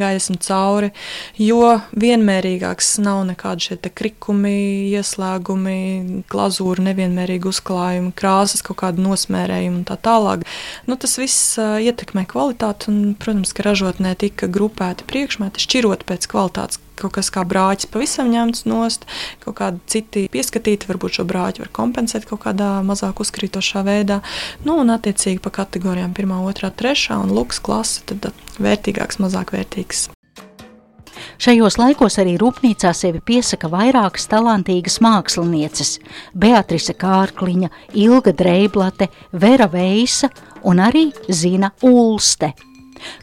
gaismu 0.00 0.40
cauri, 0.42 0.90
jo 1.38 1.78
vienmērīgāks 1.94 2.96
nav 3.04 3.22
nekādi 3.30 3.68
šie 3.68 3.78
krikumi, 3.94 4.90
ieslēgumi, 4.90 6.24
glazūra, 6.30 6.88
nevienmērīgi 6.90 7.50
uzklājumi, 7.52 8.12
krāsas, 8.18 8.64
kaut 8.66 8.80
kāda 8.82 9.02
nosmērējuma 9.04 9.82
un 9.82 9.86
tā 9.86 10.00
tālāk. 10.02 10.44
Nu, 10.90 10.98
tas 10.98 11.14
viss 11.20 11.56
ietekmē 11.60 12.26
kvalitāti 12.30 12.90
un, 12.90 13.00
protams, 13.14 13.54
ka 13.54 13.70
ražotnē 13.70 14.16
tika 14.18 14.50
grupēti 14.50 15.06
priekšmeti, 15.06 15.62
šķirot 15.62 16.08
pēc 16.10 16.30
kvalitātes 16.30 16.82
kaut 17.00 17.16
kas 17.16 17.32
kā 17.34 17.44
brāķis 17.48 17.90
pavisam 17.92 18.30
ņemts 18.32 18.66
nost, 18.70 19.08
kaut 19.44 19.58
kādi 19.60 19.82
citi 19.90 20.26
pieskatīti, 20.32 20.88
varbūt 20.90 21.18
šo 21.18 21.26
brāķi 21.30 21.64
var 21.64 21.72
kompensēt 21.80 22.28
kaut 22.28 22.44
kādā 22.44 22.76
mazāk 22.86 23.24
uzkrītošā 23.24 23.84
veidā. 23.86 24.20
Nu, 24.66 24.78
un 24.84 24.94
attiecīgi 24.94 25.42
pa 25.42 25.52
kategorijām 25.62 26.14
1, 26.14 26.38
2, 26.62 26.72
3 26.84 27.18
un 27.18 27.34
luks 27.36 27.60
klase, 27.64 28.04
tad 28.10 28.32
vērtīgāks, 28.60 29.20
mazāk 29.22 29.54
vērtīgs. 29.56 30.08
Šajos 31.40 31.78
laikos 31.80 32.18
arī 32.20 32.34
rūpnīcā 32.40 32.92
sevi 32.96 33.20
piesaka 33.24 33.68
vairākas 33.72 34.28
talantīgas 34.28 34.98
mākslinieces- 35.04 35.98
Beatrice 36.42 36.94
Kārkliņa, 36.94 37.70
Ilga 37.94 38.32
Dreiblate, 38.36 39.08
Vera 39.32 39.68
Veisa 39.68 40.30
un 40.62 40.76
arī 40.76 41.12
Zina 41.28 41.72
Ulste. 41.82 42.52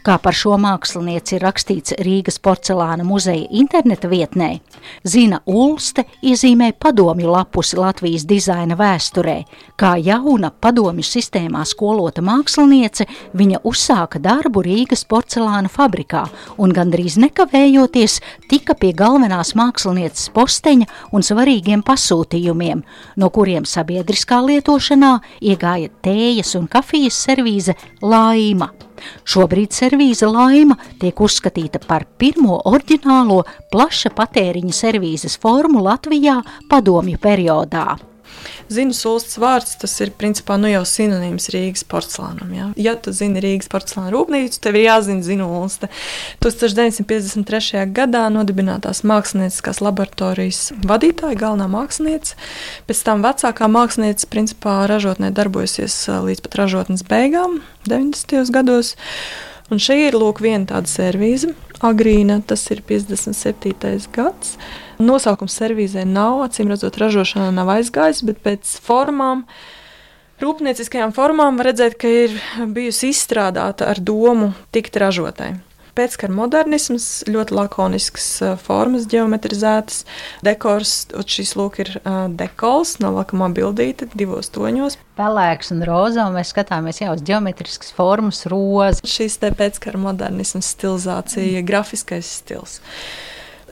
Kā 0.05 0.17
par 0.21 0.35
šo 0.37 0.55
mākslinieci 0.61 1.37
ir 1.37 1.43
rakstīts 1.45 1.95
Rīgas 2.03 2.39
porcelāna 2.43 3.05
muzeja 3.07 3.47
interneta 3.51 4.09
vietnē, 4.11 4.59
Zina 5.07 5.41
Ulste 5.45 6.05
iezīmē 6.23 6.71
padomju 6.79 7.31
lapusi 7.31 7.77
Latvijas 7.79 8.25
dizaina 8.29 8.77
vēsturē. 8.79 9.37
Kā 9.77 9.95
jauna 10.01 10.51
padomju 10.51 11.05
sistēmā 11.05 11.63
skolota 11.67 12.23
māksliniece, 12.25 13.07
viņa 13.37 13.61
uzsāka 13.67 14.21
darbu 14.23 14.63
Rīgas 14.65 15.05
porcelāna 15.09 15.71
fabrikā 15.71 16.25
un 16.57 16.73
gandrīz 16.75 17.17
nekavējoties 17.21 18.19
tika 18.49 18.77
pie 18.79 18.93
galvenās 18.97 19.53
mākslinieces 19.57 20.31
posteņa 20.35 20.89
un 21.11 21.25
svarīgiem 21.25 21.83
pasūtījumiem, 21.87 22.83
no 23.17 23.31
kuriem 23.33 23.67
sabiedriskā 23.67 24.41
lietošanā 24.47 25.13
iegāja 25.41 25.93
tējas 26.05 26.55
un 26.59 26.67
kafijas 26.71 27.19
servīze 27.27 27.77
Laima. 28.01 28.71
Šobrīd 29.27 29.75
servīze 29.77 30.29
laima 30.29 30.77
tiek 31.01 31.21
uzskatīta 31.21 31.81
par 31.85 32.07
pirmo 32.17 32.59
oriģinālo 32.71 33.43
plaša 33.71 34.13
patēriņa 34.17 34.75
servīzes 34.81 35.39
formu 35.41 35.85
Latvijā 35.85 36.41
padomju 36.71 37.21
periodā. 37.21 37.87
Zinu, 38.67 38.91
sulsts 38.95 39.37
vārds, 39.39 39.77
tas 39.79 39.93
ir 40.03 40.11
principā 40.19 40.57
nu 40.59 40.67
jau 40.67 40.81
sinonīms 40.87 41.47
Rīgas 41.53 41.85
porcelānam. 41.87 42.51
Ja, 42.55 42.65
ja 42.75 42.95
tu 42.99 43.13
zini 43.15 43.41
Rīgas 43.43 43.69
porcelāna 43.71 44.11
rūpnīcu, 44.11 44.59
tev 44.63 44.75
ir 44.75 44.87
jāzina 44.89 45.23
zinulste. 45.23 45.89
1953. 46.43 47.85
gadā 47.95 48.25
nodibinātās 48.33 49.03
mākslinieckās 49.07 49.79
laboratorijas 49.83 50.61
vadītāja, 50.87 51.39
galvenā 51.39 51.69
mākslinieca, 51.71 52.35
pēc 52.89 53.03
tam 53.07 53.23
vecākā 53.25 53.71
mākslinieca 53.71 54.31
principā 54.31 54.79
ražotnē 54.91 55.31
darbojusies 55.35 56.01
līdz 56.27 56.43
pat 56.47 56.59
ražotnes 56.63 57.07
beigām 57.07 57.61
90. 57.87 58.51
gados. 58.51 58.97
Un 59.67 59.81
šī 59.83 59.97
ir 60.07 60.15
lūk 60.15 60.39
viena 60.39 60.63
tāda 60.69 60.87
servīze, 60.87 61.51
agrīna, 61.83 62.39
tas 62.47 62.63
ir 62.71 62.79
57. 62.87 64.07
gads. 64.15 64.55
Nosaukums 65.03 65.57
servīzē 65.59 66.05
nav, 66.07 66.39
acīm 66.45 66.71
redzot, 66.71 66.95
ražošana 67.01 67.51
nav 67.51 67.73
aizgājis, 67.75 68.23
bet 68.27 68.39
pēc 68.45 68.77
formām. 68.85 69.43
Rūpnieciskajām 70.39 71.11
formām 71.17 71.59
var 71.59 71.71
redzēt, 71.71 71.97
ka 71.99 72.07
ir 72.07 72.37
bijusi 72.71 73.11
izstrādāta 73.11 73.89
ar 73.91 73.99
domu 73.99 74.53
tikt 74.71 74.99
ražotai. 75.01 75.55
Pēckara 75.97 76.33
modernisms, 76.33 77.07
ļoti 77.29 77.55
lakonisks 77.57 78.27
formas, 78.63 79.07
geometrizētas, 79.09 80.03
dekors, 80.45 80.95
šis 81.25 81.55
lūk 81.57 81.81
ir 81.83 81.93
dekols 82.37 82.97
no 83.03 83.15
lakamā 83.17 83.49
bildīte 83.57 84.09
divos 84.13 84.51
toņos. 84.53 84.99
Pelēks 85.17 85.73
un 85.73 85.81
rozā, 85.87 86.27
un 86.29 86.37
mēs 86.37 86.53
skatāmies 86.53 87.01
jau 87.01 87.15
uz 87.15 87.23
geometriskas 87.25 87.89
formas 87.97 88.43
rozi. 88.51 89.01
Šis 89.09 89.39
te 89.41 89.49
pēckara 89.57 89.97
modernisms 90.01 90.69
stilizācija, 90.77 91.65
grafiskais 91.65 92.37
stils 92.43 92.77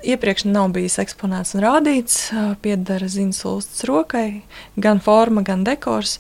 iepriekš 0.06 0.46
nav 0.50 0.70
bijis 0.76 1.00
eksponēts 1.02 1.56
un 1.56 1.64
rādīts. 1.66 2.18
Piedara 2.64 3.08
Zinas 3.12 3.42
Ulstas 3.48 3.86
rokai, 3.90 4.44
gan 4.78 5.02
forma, 5.04 5.44
gan 5.46 5.66
dekors. 5.66 6.20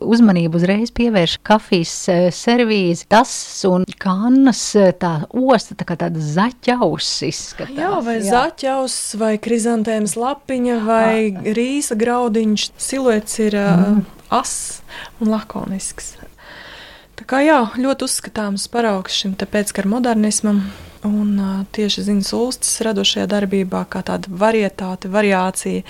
Uzmanību 0.00 0.58
uzreiz 0.58 0.90
pievērš 0.94 1.36
kafijas 1.46 1.92
servīze, 2.34 3.06
tas 3.10 3.32
un 3.68 3.86
kannas 4.00 4.62
tā 5.00 5.12
osta, 5.30 5.76
tā 5.78 5.86
kā 5.88 5.96
tāda 6.00 6.22
zaķaus 6.22 7.10
izskatās. 7.28 7.78
Jā, 7.78 7.92
vai 8.04 8.18
jā. 8.18 8.28
zaķaus, 8.32 8.98
vai 9.20 9.34
krizantēmas 9.42 10.16
lapiņa, 10.20 10.78
vai 10.86 11.54
rīsa 11.56 11.98
graudiņš. 12.00 12.68
Siluets 12.80 13.40
ir 13.44 13.58
mm. 13.60 14.04
as 14.34 14.54
un 15.20 15.32
lakonisks. 15.34 16.14
Tā 17.14 17.28
kā 17.30 17.44
jā, 17.44 17.60
ļoti 17.78 18.08
uzskatāms 18.08 18.66
paraugs 18.72 19.14
šim 19.20 19.36
pēckara 19.38 19.90
modernismam. 19.90 20.64
Un 21.04 21.36
tieši 21.72 22.06
Zinas 22.06 22.30
Ulstas 22.32 22.78
radošajā 22.80 23.26
darbībā, 23.28 23.82
kā 23.92 24.00
tāda 24.08 24.30
varietāte, 24.40 25.10
variācija 25.12 25.82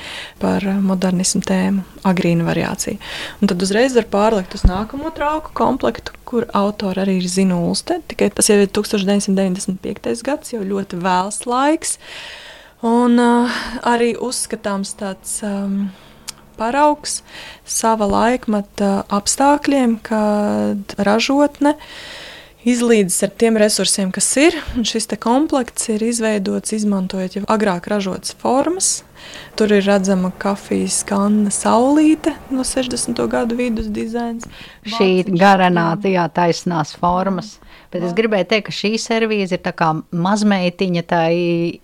par 0.42 0.66
modernismu 0.82 1.38
tēmu, 1.46 1.84
agrīna 2.10 2.42
variācija. 2.48 2.98
Un 3.38 3.50
tad 3.52 3.62
uzreiz 3.62 3.94
var 3.94 4.08
pārlikt 4.10 4.56
uz 4.58 4.64
nākamo 4.66 5.12
trauku 5.14 5.54
komplektu, 5.54 6.16
kur 6.26 6.48
autora 6.50 7.04
arī 7.04 7.20
ir 7.20 7.28
Zina 7.30 7.60
Ulste. 7.62 8.00
Tikai 8.10 8.32
tas 8.34 8.50
jau 8.50 8.58
ir 8.58 8.72
1995. 8.74 10.24
gads, 10.26 10.50
jau 10.56 10.64
ļoti 10.66 10.98
vēls 11.04 11.44
laiks. 11.46 11.94
Un 12.82 13.14
uh, 13.22 13.62
arī 13.86 14.16
uzskatāms 14.18 14.96
tāds. 14.98 15.38
Um, 15.46 15.92
Paraugs 16.54 17.16
sava 17.66 18.06
laikmeta 18.06 19.00
apstākļiem, 19.10 19.96
kad 20.06 20.92
ražotne 21.02 21.72
uh, 21.74 21.88
izlīdzis 22.68 23.24
ar 23.26 23.32
tiem 23.38 23.58
resursiem, 23.60 24.12
kas 24.14 24.28
ir. 24.40 24.56
Šis 24.86 25.08
komplekts 25.20 25.90
ir 25.92 26.04
izveidots 26.04 26.74
izmantojot 26.76 27.38
jau 27.38 27.44
agrāk 27.52 27.88
ražotas 27.92 28.34
formas. 28.40 29.02
Tur 29.56 29.72
ir 29.72 29.84
redzama 29.86 30.32
kafijas 30.38 30.98
kanna 31.08 31.52
saulīte 31.54 32.34
no 32.52 32.64
60. 32.66 33.20
gadu 33.30 33.56
vidus 33.56 33.88
dizains. 33.88 34.44
Šī 34.84 35.24
garanā, 35.30 35.94
jā, 36.04 36.26
taisnās 36.28 36.92
formas. 36.98 37.54
Bet 37.94 38.02
es 38.04 38.12
gribēju 38.16 38.48
teikt, 38.50 38.68
ka 38.68 38.74
šī 38.74 38.96
servīze 38.98 39.56
ir 39.56 39.62
tā 39.64 39.72
kā 39.76 39.92
mazmeitiņa 40.10 41.04
tai 41.08 41.34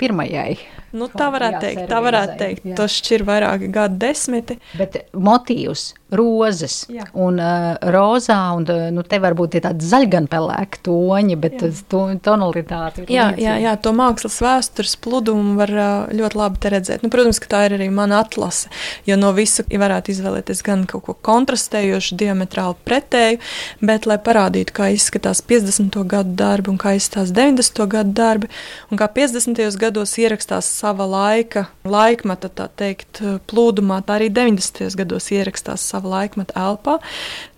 pirmajai. 0.00 0.58
Nu, 0.96 1.07
tā 1.12 1.29
varētu 1.31 1.62
teikt, 1.62 1.85
tā 1.90 2.00
varētu 2.03 2.37
teikt. 2.40 2.68
Jā. 2.72 2.76
Tas 2.81 2.98
šķir 2.98 3.24
vairāki 3.29 3.70
gadu 3.72 3.98
desmiti. 4.03 4.57
Bet 4.79 4.96
motīvs, 5.14 5.92
rozes 6.11 6.85
jā. 6.90 7.05
un 7.14 7.38
uh, 7.38 7.76
rozā, 7.94 8.38
un 8.57 8.66
uh, 8.66 8.88
nu, 8.94 9.05
te 9.07 9.20
varbūt 9.22 9.57
ir 9.59 9.64
tādi 9.68 9.87
zaļganpelēki 9.87 10.83
toņi, 10.87 11.37
bet 11.40 11.62
to, 11.90 12.03
tonalitāte 12.24 13.05
ir 13.05 13.12
jā, 13.14 13.29
līdzīga. 13.31 13.44
jā, 13.44 13.55
jā, 13.64 13.74
to 13.85 13.92
mākslas 13.94 14.40
vēstures 14.42 14.96
pludumu 15.03 15.55
var 15.61 15.72
uh, 15.74 15.92
ļoti 16.16 16.40
labi 16.40 16.62
te 16.62 16.72
redzēt. 16.74 17.05
Nu, 17.07 17.12
protams, 17.12 17.38
ka 17.42 17.53
tā 17.55 17.62
ir 17.68 17.76
arī 17.79 17.87
mana 17.94 18.20
atlase, 18.24 18.72
jo 19.07 19.18
no 19.20 19.31
visa 19.37 19.64
varētu 19.70 20.14
izvēlēties 20.14 20.64
gan 20.66 20.83
kaut 20.90 21.07
ko 21.07 21.16
kontrastējošu, 21.31 22.18
diametrāli 22.20 22.79
pretēju, 22.88 23.40
bet 23.87 24.11
lai 24.11 24.18
parādītu, 24.18 24.74
kā 24.76 24.90
izskatās 24.96 25.44
50 25.46 26.00
gadu 26.11 26.35
darbi 26.38 26.74
un 26.74 26.81
kā 26.81 26.96
izskatās 26.98 27.31
90. 27.37 27.87
gadu 27.90 28.16
darbi, 28.18 28.50
un 28.90 28.98
kā 28.98 29.07
50. 29.14 29.62
gados 29.81 30.16
ierakstās 30.18 30.79
sava 30.80 31.06
laika, 31.08 31.66
laikmeta, 31.84 32.50
tā 32.52 32.68
teikt, 32.80 33.22
plūdumā, 33.50 34.00
tā 34.06 34.18
arī 34.18 34.30
90. 34.32 34.96
gados 35.00 35.30
ierakstās 35.34 35.84
sava 35.92 36.14
laikmeta 36.16 36.56
elpā. 36.58 36.98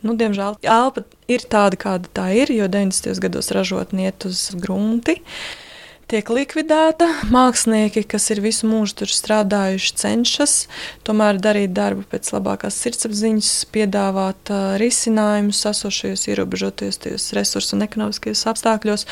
Nu, 0.02 0.16
diemžēl 0.18 0.58
elpa 0.62 1.04
ir 1.30 1.46
tāda, 1.50 1.78
kāda 1.80 2.10
tā 2.14 2.28
ir, 2.42 2.52
jo 2.54 2.68
90. 2.70 3.20
gados 3.22 3.52
ražotni 3.54 4.08
iet 4.08 4.26
uz 4.28 4.48
grunti. 4.58 5.20
Tiek 6.12 6.28
likvidēta. 6.28 7.06
Mākslinieki, 7.32 8.02
kas 8.04 8.26
ir 8.34 8.42
visu 8.44 8.68
mūžu 8.68 8.98
tur 9.00 9.08
strādājuši, 9.08 9.92
cenšas 9.96 10.56
tomēr 11.08 11.38
darīt 11.40 11.70
darbu 11.72 12.02
pēc 12.10 12.26
labākās 12.34 12.76
sirdsapziņas, 12.84 13.52
piedāvāt 13.72 14.52
uh, 14.52 14.74
risinājumus 14.76 15.62
esošajos 15.70 16.26
ierobežotajos 16.28 17.30
resursu 17.32 17.78
un 17.78 17.86
ekonomiskajos 17.86 18.44
apstākļos. 18.52 19.06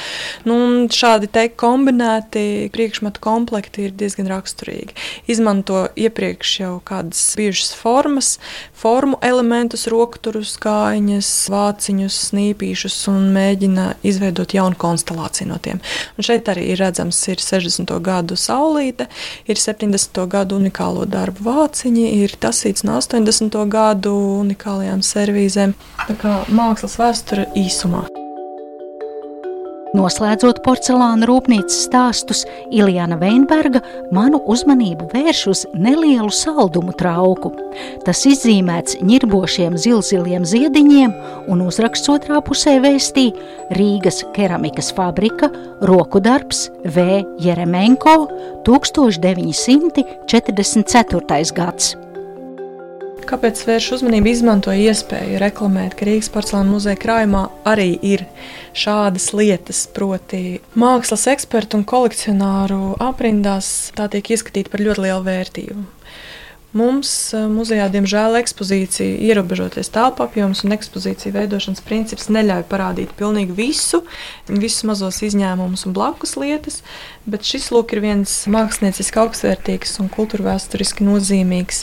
Nu, 0.45 0.59
šādi 0.93 1.31
te 1.33 1.47
kombinēti 1.49 2.69
priekšmetu 2.77 3.25
komplekti 3.25 3.87
ir 3.89 3.97
diezgan 3.97 4.29
raksturīgi. 4.29 4.93
Izmanto 5.33 5.87
iepriekš 5.97 6.53
jau 6.61 6.75
kādas 6.85 7.25
bijušas 7.41 7.73
formas, 7.81 8.35
formu 8.77 9.17
elementus, 9.25 9.87
rokturus, 9.89 10.53
kājiņas, 10.61 11.33
vāciņus, 11.57 12.21
snīpīšus 12.29 13.01
un 13.17 13.33
mēģina 13.41 13.89
izveidot 14.05 14.53
jaunu 14.61 14.77
konstelāciju 14.85 15.49
no 15.55 15.61
tiem. 15.65 15.81
Un 16.21 16.29
šeit 16.29 16.53
arī 16.53 16.69
ir 16.75 16.90
redzams, 16.91 17.23
ir 17.31 17.41
60. 17.41 17.95
gadu 18.05 18.37
saulīte, 18.37 19.09
ir 19.47 19.61
70. 19.61 20.27
gadu 20.31 20.61
unikālo 20.61 21.07
darbu 21.09 21.47
vāciņi, 21.49 22.07
ir 22.25 22.37
tasīts 22.43 22.85
no 22.87 22.99
80. 23.01 23.61
gadu 23.71 24.15
unikālajām 24.43 25.05
servīzēm. 25.07 25.77
Tā 26.07 26.19
kā 26.21 26.41
mākslas 26.51 26.99
vēsture 27.01 27.51
īsumā. 27.59 28.09
Noslēdzot 29.91 30.61
porcelāna 30.63 31.27
rūpnīcas 31.27 31.81
stāstus, 31.89 32.45
Iljana 32.71 33.17
Veinberga 33.19 33.81
manu 34.15 34.39
uzmanību 34.53 35.09
vērš 35.11 35.41
uz 35.51 35.67
nelielu 35.75 36.31
saldumu 36.31 36.95
trauku. 36.95 37.51
Tas 38.07 38.23
izzīmēts 38.31 39.03
ņirbošiem 39.03 39.75
zilziliem 39.75 40.47
ziediņiem 40.47 41.11
un 41.51 41.59
uzraksts 41.67 42.07
otrā 42.13 42.39
pusē 42.47 42.79
vēstī 42.85 43.35
Rīgas 43.75 44.23
keramikas 44.37 44.93
fabrika, 44.95 45.51
roku 45.91 46.23
darbs 46.23 46.71
V. 46.87 47.27
Jeremenko 47.43 48.31
1944. 48.69 51.51
gads. 51.59 52.10
Kāpēc 53.31 53.61
vērš 53.63 53.85
uzmanību 53.95 54.27
izmantoja 54.27 54.91
iespēju 54.91 55.39
reklamēt, 55.39 55.93
ka 55.95 56.07
Rīgas 56.09 56.33
porcelāna 56.35 56.67
muzeja 56.73 56.99
krājumā 56.99 57.45
arī 57.69 57.93
ir 58.03 58.25
šādas 58.75 59.29
lietas, 59.39 59.85
proti, 59.95 60.59
mākslas 60.75 61.29
ekspertu 61.31 61.79
un 61.79 61.85
kolekcionāru 61.87 62.97
aprindās 62.99 63.93
tā 63.95 64.09
tiek 64.11 64.33
izskatīta 64.35 64.73
par 64.73 64.83
ļoti 64.83 65.05
lielu 65.07 65.23
vērtību. 65.29 65.85
Mums 66.71 67.11
muzejā, 67.51 67.89
diemžēl, 67.91 68.37
ekspozīcija 68.39 69.17
ierobežoties 69.27 69.91
telpu 69.91 70.23
apjoms 70.23 70.63
un 70.63 70.77
ekspozīciju 70.77 71.35
veidošanas 71.35 71.83
princips 71.83 72.29
neļauj 72.31 72.63
parādīt 72.71 73.11
pilnīgi 73.19 73.57
visu, 73.57 74.05
visus 74.47 74.87
mazos 74.87 75.19
izņēmumus 75.27 75.83
un 75.89 75.97
blakus 75.97 76.37
lietas, 76.39 76.81
bet 77.27 77.43
šis 77.49 77.73
lūk 77.75 77.97
ir 77.97 78.05
viens 78.07 78.37
mākslinieciski 78.47 79.19
augstvērtīgs 79.25 79.99
un 80.05 80.13
kultūrvēsturiski 80.15 81.07
nozīmīgs 81.11 81.83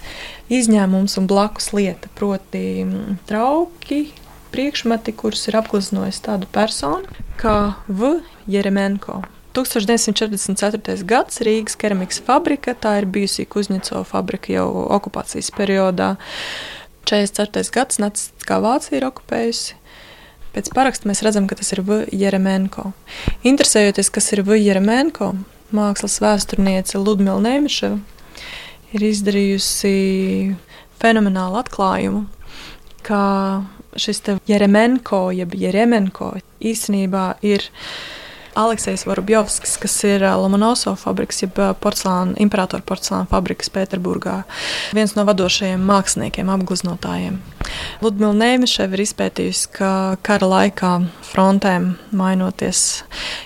izņēmums 0.55 1.19
un 1.19 1.27
blakus 1.27 1.73
lieta, 1.75 2.07
proti 2.15 2.87
trauki, 3.27 4.05
priekšmeti, 4.55 5.11
kurus 5.19 5.49
ir 5.51 5.59
apgleznojis 5.59 6.23
tādu 6.23 6.47
personu 6.47 7.27
kā 7.35 7.75
V. 7.91 8.21
Jeremenko. 8.47 9.25
1944. 9.57 11.01
gads 11.09 11.41
Rīgas 11.41 11.77
keramikas 11.81 12.21
fabrika. 12.21 12.75
Tā 12.77 12.99
ir 13.01 13.07
bijusi 13.09 13.47
Kuzņecova 13.49 14.03
fabrika 14.05 14.53
jau 14.53 14.67
okupācijas 14.99 15.49
periodā. 15.57 16.13
44. 17.09 17.71
gads 17.73 17.97
Nacistiskā 18.03 18.59
Vācija 18.61 18.99
ir 18.99 19.07
okupējusi. 19.07 19.77
Pēc 20.53 20.69
paraksta 20.75 21.09
mēs 21.09 21.23
redzam, 21.25 21.47
ka 21.49 21.57
tas 21.57 21.73
ir 21.73 21.81
V. 21.87 22.03
Jeremenko. 22.13 22.91
Interesējoties, 23.47 24.11
kas 24.13 24.29
ir 24.35 24.43
V. 24.45 24.59
Jeremenko, 24.61 25.31
mākslas 25.73 26.19
vēsturniece 26.21 27.01
Ludmila 27.01 27.41
Nēmiševa 27.41 27.97
ir 28.95 29.03
izdarījusi 29.09 29.95
fenomenālu 31.01 31.59
atklājumu, 31.61 32.23
ka 33.05 33.21
šis 33.97 34.21
Jeremenko, 34.47 35.27
jeb 35.35 35.55
Jeremenko 35.57 36.35
īstenībā 36.61 37.25
ir 37.45 37.65
Aleksis 38.57 39.05
Vorobjovskis, 39.05 39.75
kas 39.77 39.95
ir 40.07 40.23
Lomonosova 40.25 40.97
fabriks, 40.97 41.43
jeb 41.43 41.59
porcelāna, 41.83 42.33
imperatora 42.41 42.81
porcelāna 42.85 43.29
fabrikas 43.29 43.69
Pēterburgā. 43.73 44.39
Viens 44.97 45.13
no 45.17 45.27
vadošajiem 45.27 45.83
māksliniekiem, 45.85 46.49
apgleznotājiem. 46.55 47.37
Ludmila 48.01 48.33
Nēmiševa 48.37 48.97
ir 48.97 49.03
izpētījusi, 49.05 49.71
ka 49.77 49.91
kara 50.25 50.49
laikā 50.49 50.93
frontēm 51.29 51.91
mainoties, 52.17 52.85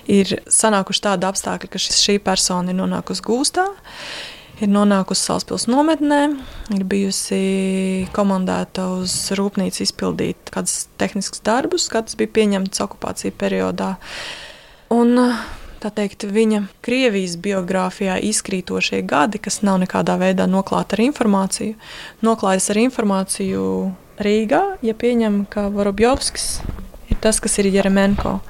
ir 0.07 0.37
sanākuši 0.47 1.07
tādi 1.09 1.27
apstākļi, 1.27 1.71
ka 1.73 1.81
šis, 1.81 2.03
šī 2.05 2.19
persona 2.23 2.71
ir 2.71 2.79
nonākusi 2.79 3.25
gūstā 3.27 3.67
ir 4.61 4.69
nonākusi 4.69 5.25
Salaspils 5.25 5.65
nometnē, 5.69 6.21
ir 6.75 6.85
bijusi 6.87 7.41
komandēta 8.15 8.87
uz 8.99 9.15
rūpnīcu 9.37 9.83
izpildīt 9.87 10.53
kādus 10.53 10.85
tehniskus 11.01 11.41
darbus, 11.45 11.89
kāds 11.91 12.17
bija 12.19 12.33
pieņemts 12.37 12.83
okupācijas 12.85 13.37
periodā. 13.41 13.95
Un, 14.91 15.15
tā 15.79 15.89
teikt, 15.95 16.25
viņa 16.27 16.65
Krievijas 16.83 17.37
biogrāfijā 17.39 18.17
izkrītošie 18.27 18.99
gadi, 19.07 19.39
kas 19.39 19.61
nav 19.63 19.79
nekādā 19.85 20.17
veidā 20.19 20.49
noklāti 20.51 20.97
ar 20.97 21.03
informāciju, 21.05 21.77
noklājas 22.25 22.67
ar 22.73 22.81
informāciju 22.81 23.63
Rīgā, 24.21 24.61
ja 24.83 24.93
pieņem, 24.93 25.45
ka 25.49 25.69
Vorobjovskis 25.73 26.59
ir 27.09 27.21
tas, 27.23 27.39
kas 27.41 27.55
ir 27.61 27.71
Jeremenko. 27.71 28.41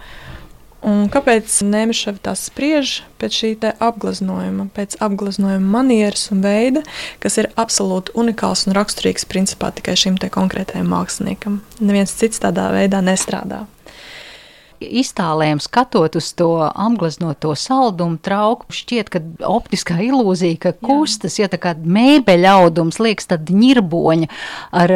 Un 0.82 1.06
kāpēc 1.13 1.60
Nēmišava 1.62 2.17
tā 2.25 2.32
spriež 2.34 3.04
pēc 3.21 3.36
šī 3.38 3.51
apgleznojuma, 3.86 4.65
pēc 4.73 4.95
apgleznojuma 4.97 5.75
manieres 5.75 6.23
un 6.34 6.41
veida, 6.41 6.82
kas 7.21 7.38
ir 7.38 7.51
absolūti 7.54 8.15
unikāls 8.17 8.65
un 8.65 8.73
raksturīgs 8.73 9.30
principā 9.30 9.69
tikai 9.77 9.93
šim 9.93 10.17
konkrētajam 10.17 10.89
māksliniekam. 10.89 11.62
Neviens 11.77 12.17
cits 12.17 12.41
tādā 12.41 12.71
veidā 12.73 13.04
nestrādā 13.06 13.67
iztālēm 14.81 15.61
skatot 15.61 16.15
uz 16.19 16.31
to 16.37 16.49
apgleznoto 16.69 17.53
saldumu 17.57 18.19
trauku, 18.23 18.67
šķiet, 18.73 19.11
ka 19.13 19.21
optiskā 19.47 19.99
ilūzija, 20.03 20.59
ka 20.61 20.73
kustas, 20.81 21.37
ja 21.39 21.49
tā 21.51 21.59
kā 21.61 21.73
mēbeļa 21.77 22.55
audums 22.63 22.99
liekas 23.01 23.29
tad 23.31 23.51
ņirboņa 23.53 24.29
ar, 24.81 24.93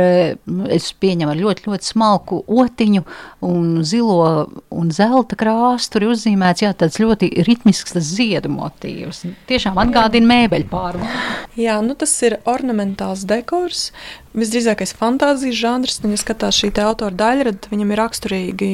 es 0.73 0.89
pieņemu, 0.99 1.31
ar 1.33 1.41
ļoti, 1.41 1.67
ļoti 1.69 1.91
smalku 1.91 2.41
otiņu 2.47 3.05
un 3.45 3.71
zilo 3.87 4.47
un 4.73 4.91
zelta 4.95 5.37
krāsu, 5.39 5.91
tur 5.93 6.07
ir 6.07 6.13
uzzīmēts, 6.15 6.65
jā, 6.65 6.73
tāds 6.77 6.99
ļoti 7.01 7.31
ritmisks 7.47 7.95
tas 7.95 8.09
ziedu 8.17 8.51
motīvs. 8.53 9.23
Tiešām 9.49 9.79
atgādina 9.85 10.31
mēbeļu 10.33 10.69
pārvaldu. 10.71 11.23
Jā, 11.59 11.79
nu 11.85 11.95
tas 11.99 12.13
ir 12.25 12.39
ornamentāls 12.49 13.25
dekors, 13.29 13.89
visdrīzākais 14.35 14.95
fantāzijas 14.99 15.57
žanrs. 15.59 15.99
Ja 16.05 16.19
skatās 16.19 16.59
šī 16.59 16.71
autora 16.83 17.15
daļa, 17.15 17.53
tad 17.53 17.69
viņam 17.71 17.93
ir 17.93 18.01
raksturīgi 18.01 18.71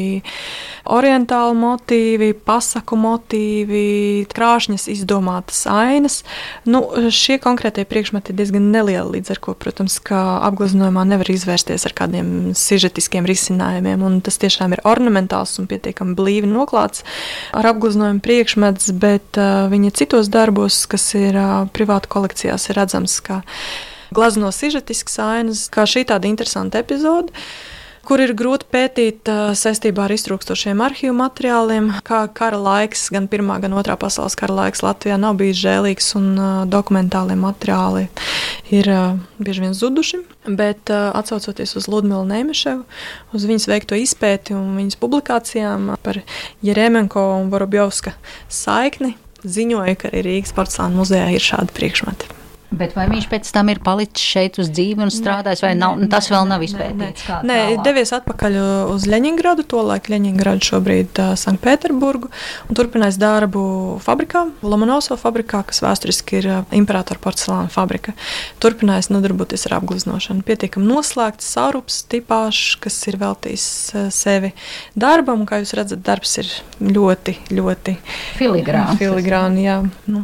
orientāli 0.92 1.58
motīvi, 1.62 2.32
pasaku 2.48 2.98
motīvi, 3.00 3.84
krāšņas 4.32 4.88
izdomātas 4.92 5.64
ainas. 5.70 6.22
Nu, 6.66 6.84
šie 7.14 7.38
konkrētie 7.42 7.86
priekšmeti 7.88 8.34
ir 8.34 8.40
diezgan 8.40 8.72
nelieli, 8.74 9.18
līdz 9.18 9.36
ar 9.36 9.42
to, 9.44 9.56
protams, 9.62 10.00
apgleznojumā 10.12 11.06
nevar 11.14 11.30
izvērsties 11.34 11.86
ar 11.88 11.96
kādiem 11.98 12.52
sižetiskiem 12.58 13.28
risinājumiem. 13.30 14.04
Tas 14.26 14.40
tiešām 14.42 14.76
ir 14.76 14.84
ornamentāls 14.88 15.58
un 15.62 15.70
pietiekami 15.72 16.18
blīvi 16.18 16.50
noklāts 16.50 17.06
ar 17.58 17.70
apgleznojumu 17.74 18.24
priekšmets, 18.26 18.92
bet 18.98 19.40
uh, 19.40 19.68
viņa 19.72 19.94
citos 20.02 20.32
darbos, 20.32 20.84
kas 20.90 21.12
ir 21.20 21.38
uh, 21.38 21.70
privātu 21.74 22.12
kolekcijās, 22.12 22.70
ir 22.70 22.80
redzams, 22.82 23.20
ka 23.26 23.42
glazno 24.12 24.52
sižetisks 24.56 25.20
ainas, 25.24 25.68
kā 25.72 25.88
šī 25.90 26.06
tāda 26.10 26.30
interesanta 26.30 26.82
epizode 26.84 27.32
kur 28.08 28.22
ir 28.22 28.34
grūti 28.38 28.68
pētīt 28.72 29.30
saistībā 29.58 30.06
ar 30.08 30.14
iztrūkstošiem 30.16 30.82
arhīvu 30.84 31.14
materiāliem. 31.18 31.92
Kā 32.06 32.24
kara 32.34 32.60
laiks, 32.62 33.08
gan 33.14 33.28
Pirmā, 33.32 33.60
gan 33.64 33.76
Otrā 33.78 33.98
pasaules 34.00 34.36
kara 34.40 34.56
laiks 34.58 34.84
Latvijā 34.86 35.20
nav 35.22 35.38
bijis 35.40 35.62
žēlīgs, 35.62 36.12
un 36.20 36.32
dokumentālie 36.72 37.38
materiāli 37.40 38.08
ir 38.74 38.90
bieži 39.40 39.66
vien 39.68 39.78
zuduši. 39.78 40.24
Bet 40.50 40.90
atcaucoties 40.92 41.76
uz 41.78 41.88
Ludmilu 41.92 42.24
Nēmeševu, 42.28 42.84
uz 43.38 43.48
viņas 43.48 43.70
veikto 43.70 44.00
izpēti 44.00 44.58
un 44.58 44.74
viņas 44.80 44.98
publikācijām 45.02 45.94
par 46.02 46.24
Jeremenko 46.66 47.28
un 47.38 47.52
Vorobjovska 47.54 48.16
saikni, 48.50 49.14
ziņoja, 49.46 49.98
ka 50.02 50.12
arī 50.12 50.26
Rīgas 50.28 50.58
porcelāna 50.58 50.98
muzejā 50.98 51.30
ir 51.38 51.52
šādi 51.52 51.78
priekšmeti. 51.78 52.31
Bet 52.72 52.94
vai 52.96 53.04
viņš 53.12 53.26
pēc 53.28 53.50
tam 53.52 53.68
ir 53.68 53.82
palicis 53.84 54.24
šeit 54.24 54.56
uz 54.62 54.70
dzīvi 54.72 55.04
un 55.04 55.10
strādājis, 55.12 55.60
vai 55.66 55.74
nav, 55.76 55.98
nē, 56.00 56.08
tas 56.12 56.30
vēl 56.32 56.46
nav 56.48 56.62
izpētīts? 56.64 57.26
Nē, 57.44 57.44
nē, 57.50 57.58
devies 57.84 58.14
atpakaļ 58.16 58.56
uz 58.94 59.08
Leņingradu, 59.12 59.66
tolaik 59.68 60.08
Leņingradu 60.12 60.64
šobrīd 60.70 61.20
uh, 61.20 61.34
Sanktpēterburgu, 61.40 62.30
un 62.72 62.80
turpinājis 62.80 63.20
darbu 63.20 63.64
fabrikā, 64.06 64.46
Lomonosova 64.64 65.20
fabrikā, 65.20 65.66
kas 65.68 65.84
vēsturiski 65.84 66.40
ir 66.40 66.48
uh, 66.48 66.62
imperatora 66.78 67.20
porcelāna 67.20 67.68
fabrika. 67.74 68.16
Turpinājis 68.64 69.12
nodarboties 69.12 69.68
ar 69.68 69.76
apgleznošanu. 69.82 70.46
Pietiekami 70.48 70.88
noslēgts 70.88 71.52
saurups 71.52 72.06
tipāžs, 72.08 72.78
kas 72.80 73.02
ir 73.12 73.20
veltījis 73.20 73.68
uh, 73.98 74.08
sevi 74.16 74.54
darbam, 74.96 75.44
un 75.44 75.52
kā 75.52 75.60
jūs 75.60 75.76
redzat, 75.76 76.06
darbs 76.08 76.40
ir 76.40 76.56
ļoti, 76.80 77.36
ļoti 77.52 77.98
filigrāns. 78.40 78.96
filigrāni, 79.04 79.68
jā. 79.68 79.78
Nu, 80.08 80.24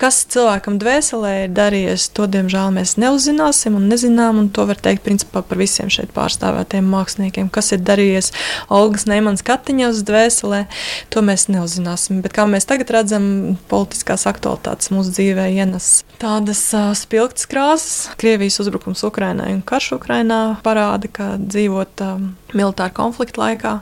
kas 0.00 0.24
cilvēkam 0.32 0.80
dvēselē 0.80 1.36
ir 1.44 1.52
darījis? 1.52 1.73
Darījies, 1.74 2.08
to 2.14 2.26
diemžēl 2.30 2.70
mēs 2.74 2.94
neuzzināsim 3.00 3.74
un 3.78 3.88
nezinām. 3.90 4.38
Un 4.38 4.50
to 4.54 4.66
var 4.68 4.78
teikt 4.78 5.04
principā 5.06 5.42
par 5.42 5.58
visiem 5.58 5.90
šeit 5.92 6.12
pārstāvētiem 6.14 6.86
māksliniekiem. 6.86 7.50
Kas 7.52 7.72
ir 7.74 7.82
darījies 7.84 8.30
Olgas 8.72 9.08
Neimans 9.10 9.42
Katiņas 9.46 10.04
dvēselē, 10.06 10.64
to 11.10 11.24
mēs 11.26 11.48
neuzzināsim. 11.50 12.22
Bet 12.24 12.36
kā 12.36 12.46
mēs 12.50 12.68
tagad 12.70 12.92
redzam, 12.94 13.58
politiskās 13.70 14.26
aktualitātes 14.30 14.92
mūsu 14.94 15.14
dzīvē 15.16 15.50
ienes 15.56 16.04
tādas 16.22 16.62
uh, 16.76 16.92
spilgtas 16.96 17.48
krāsas. 17.50 18.14
Krievijas 18.20 18.60
uzbrukums 18.62 19.04
Ukrainai 19.06 19.52
un 19.56 19.62
karš 19.66 19.96
Ukrainā 19.98 20.40
parāda, 20.64 21.10
ka 21.10 21.34
dzīvot 21.42 22.06
uh, 22.06 22.26
militāra 22.54 22.94
konflikta 22.94 23.46
laikā, 23.46 23.76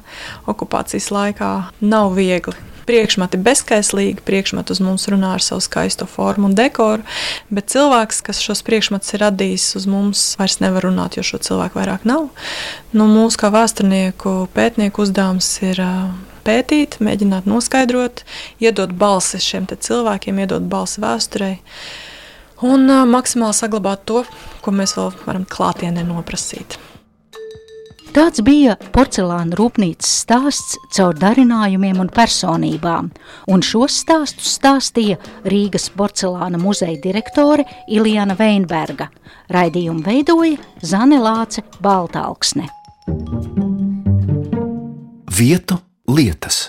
okupācijas 0.50 1.12
laikā 1.12 1.54
nav 1.84 2.14
viegli 2.16 2.71
priekšmeti 2.88 3.40
bezskaislīgi, 3.42 4.24
priekšmeti 4.26 4.74
uz 4.74 4.80
mums 4.84 5.06
runā 5.12 5.34
ar 5.36 5.44
savu 5.44 5.62
skaisto 5.64 6.06
formu 6.10 6.50
un 6.50 6.56
dekoru, 6.58 7.06
bet 7.52 7.70
cilvēks, 7.72 8.22
kas 8.26 8.42
šos 8.42 8.64
priekšmetus 8.66 9.14
ir 9.16 9.24
radījis 9.26 9.70
uz 9.80 9.88
mums, 9.90 10.24
vairs 10.40 10.58
nevar 10.62 10.86
runāt, 10.88 11.16
jo 11.18 11.26
šo 11.26 11.40
cilvēku 11.42 11.80
vairāk 11.80 12.06
nav. 12.08 12.28
Nu, 12.92 13.08
mūsu 13.10 13.40
kā 13.40 13.52
vēsturnieku 13.54 14.36
pētnieku 14.56 15.06
uzdevums 15.06 15.48
ir 15.64 15.82
pētīt, 16.46 16.98
mēģināt 17.02 17.48
noskaidrot, 17.50 18.24
iedot 18.62 18.94
balsi 18.98 19.40
šiem 19.42 19.68
cilvēkiem, 19.72 20.42
iedot 20.42 20.66
balsi 20.70 21.02
vēsturei. 21.02 21.56
Un 22.62 22.86
maksimāli 23.10 23.58
saglabāt 23.58 24.04
to, 24.06 24.22
ko 24.62 24.74
mēs 24.74 24.94
vēl 24.98 25.10
varam 25.26 25.46
klātienē 25.50 26.04
noprasīt. 26.06 26.78
Tāds 28.12 28.42
bija 28.44 28.74
porcelāna 28.92 29.56
rūpnīcas 29.56 30.08
stāsts 30.22 30.74
caur 30.92 31.16
darinājumiem 31.16 32.02
un 32.02 32.10
personībām, 32.12 33.08
un 33.48 33.64
šos 33.64 34.02
stāstus 34.02 34.50
stāstīja 34.58 35.16
Rīgas 35.48 35.88
porcelāna 35.96 36.60
muzeja 36.60 37.00
direktore 37.00 37.64
Iljana 37.88 38.36
Veinberga. 38.36 39.08
Raidījumu 39.52 40.04
veidoja 40.04 40.60
Zane 40.84 41.22
Lāce 41.24 41.64
Baltāksne. 41.80 42.68
Vietu 45.32 45.80
lietas. 46.12 46.66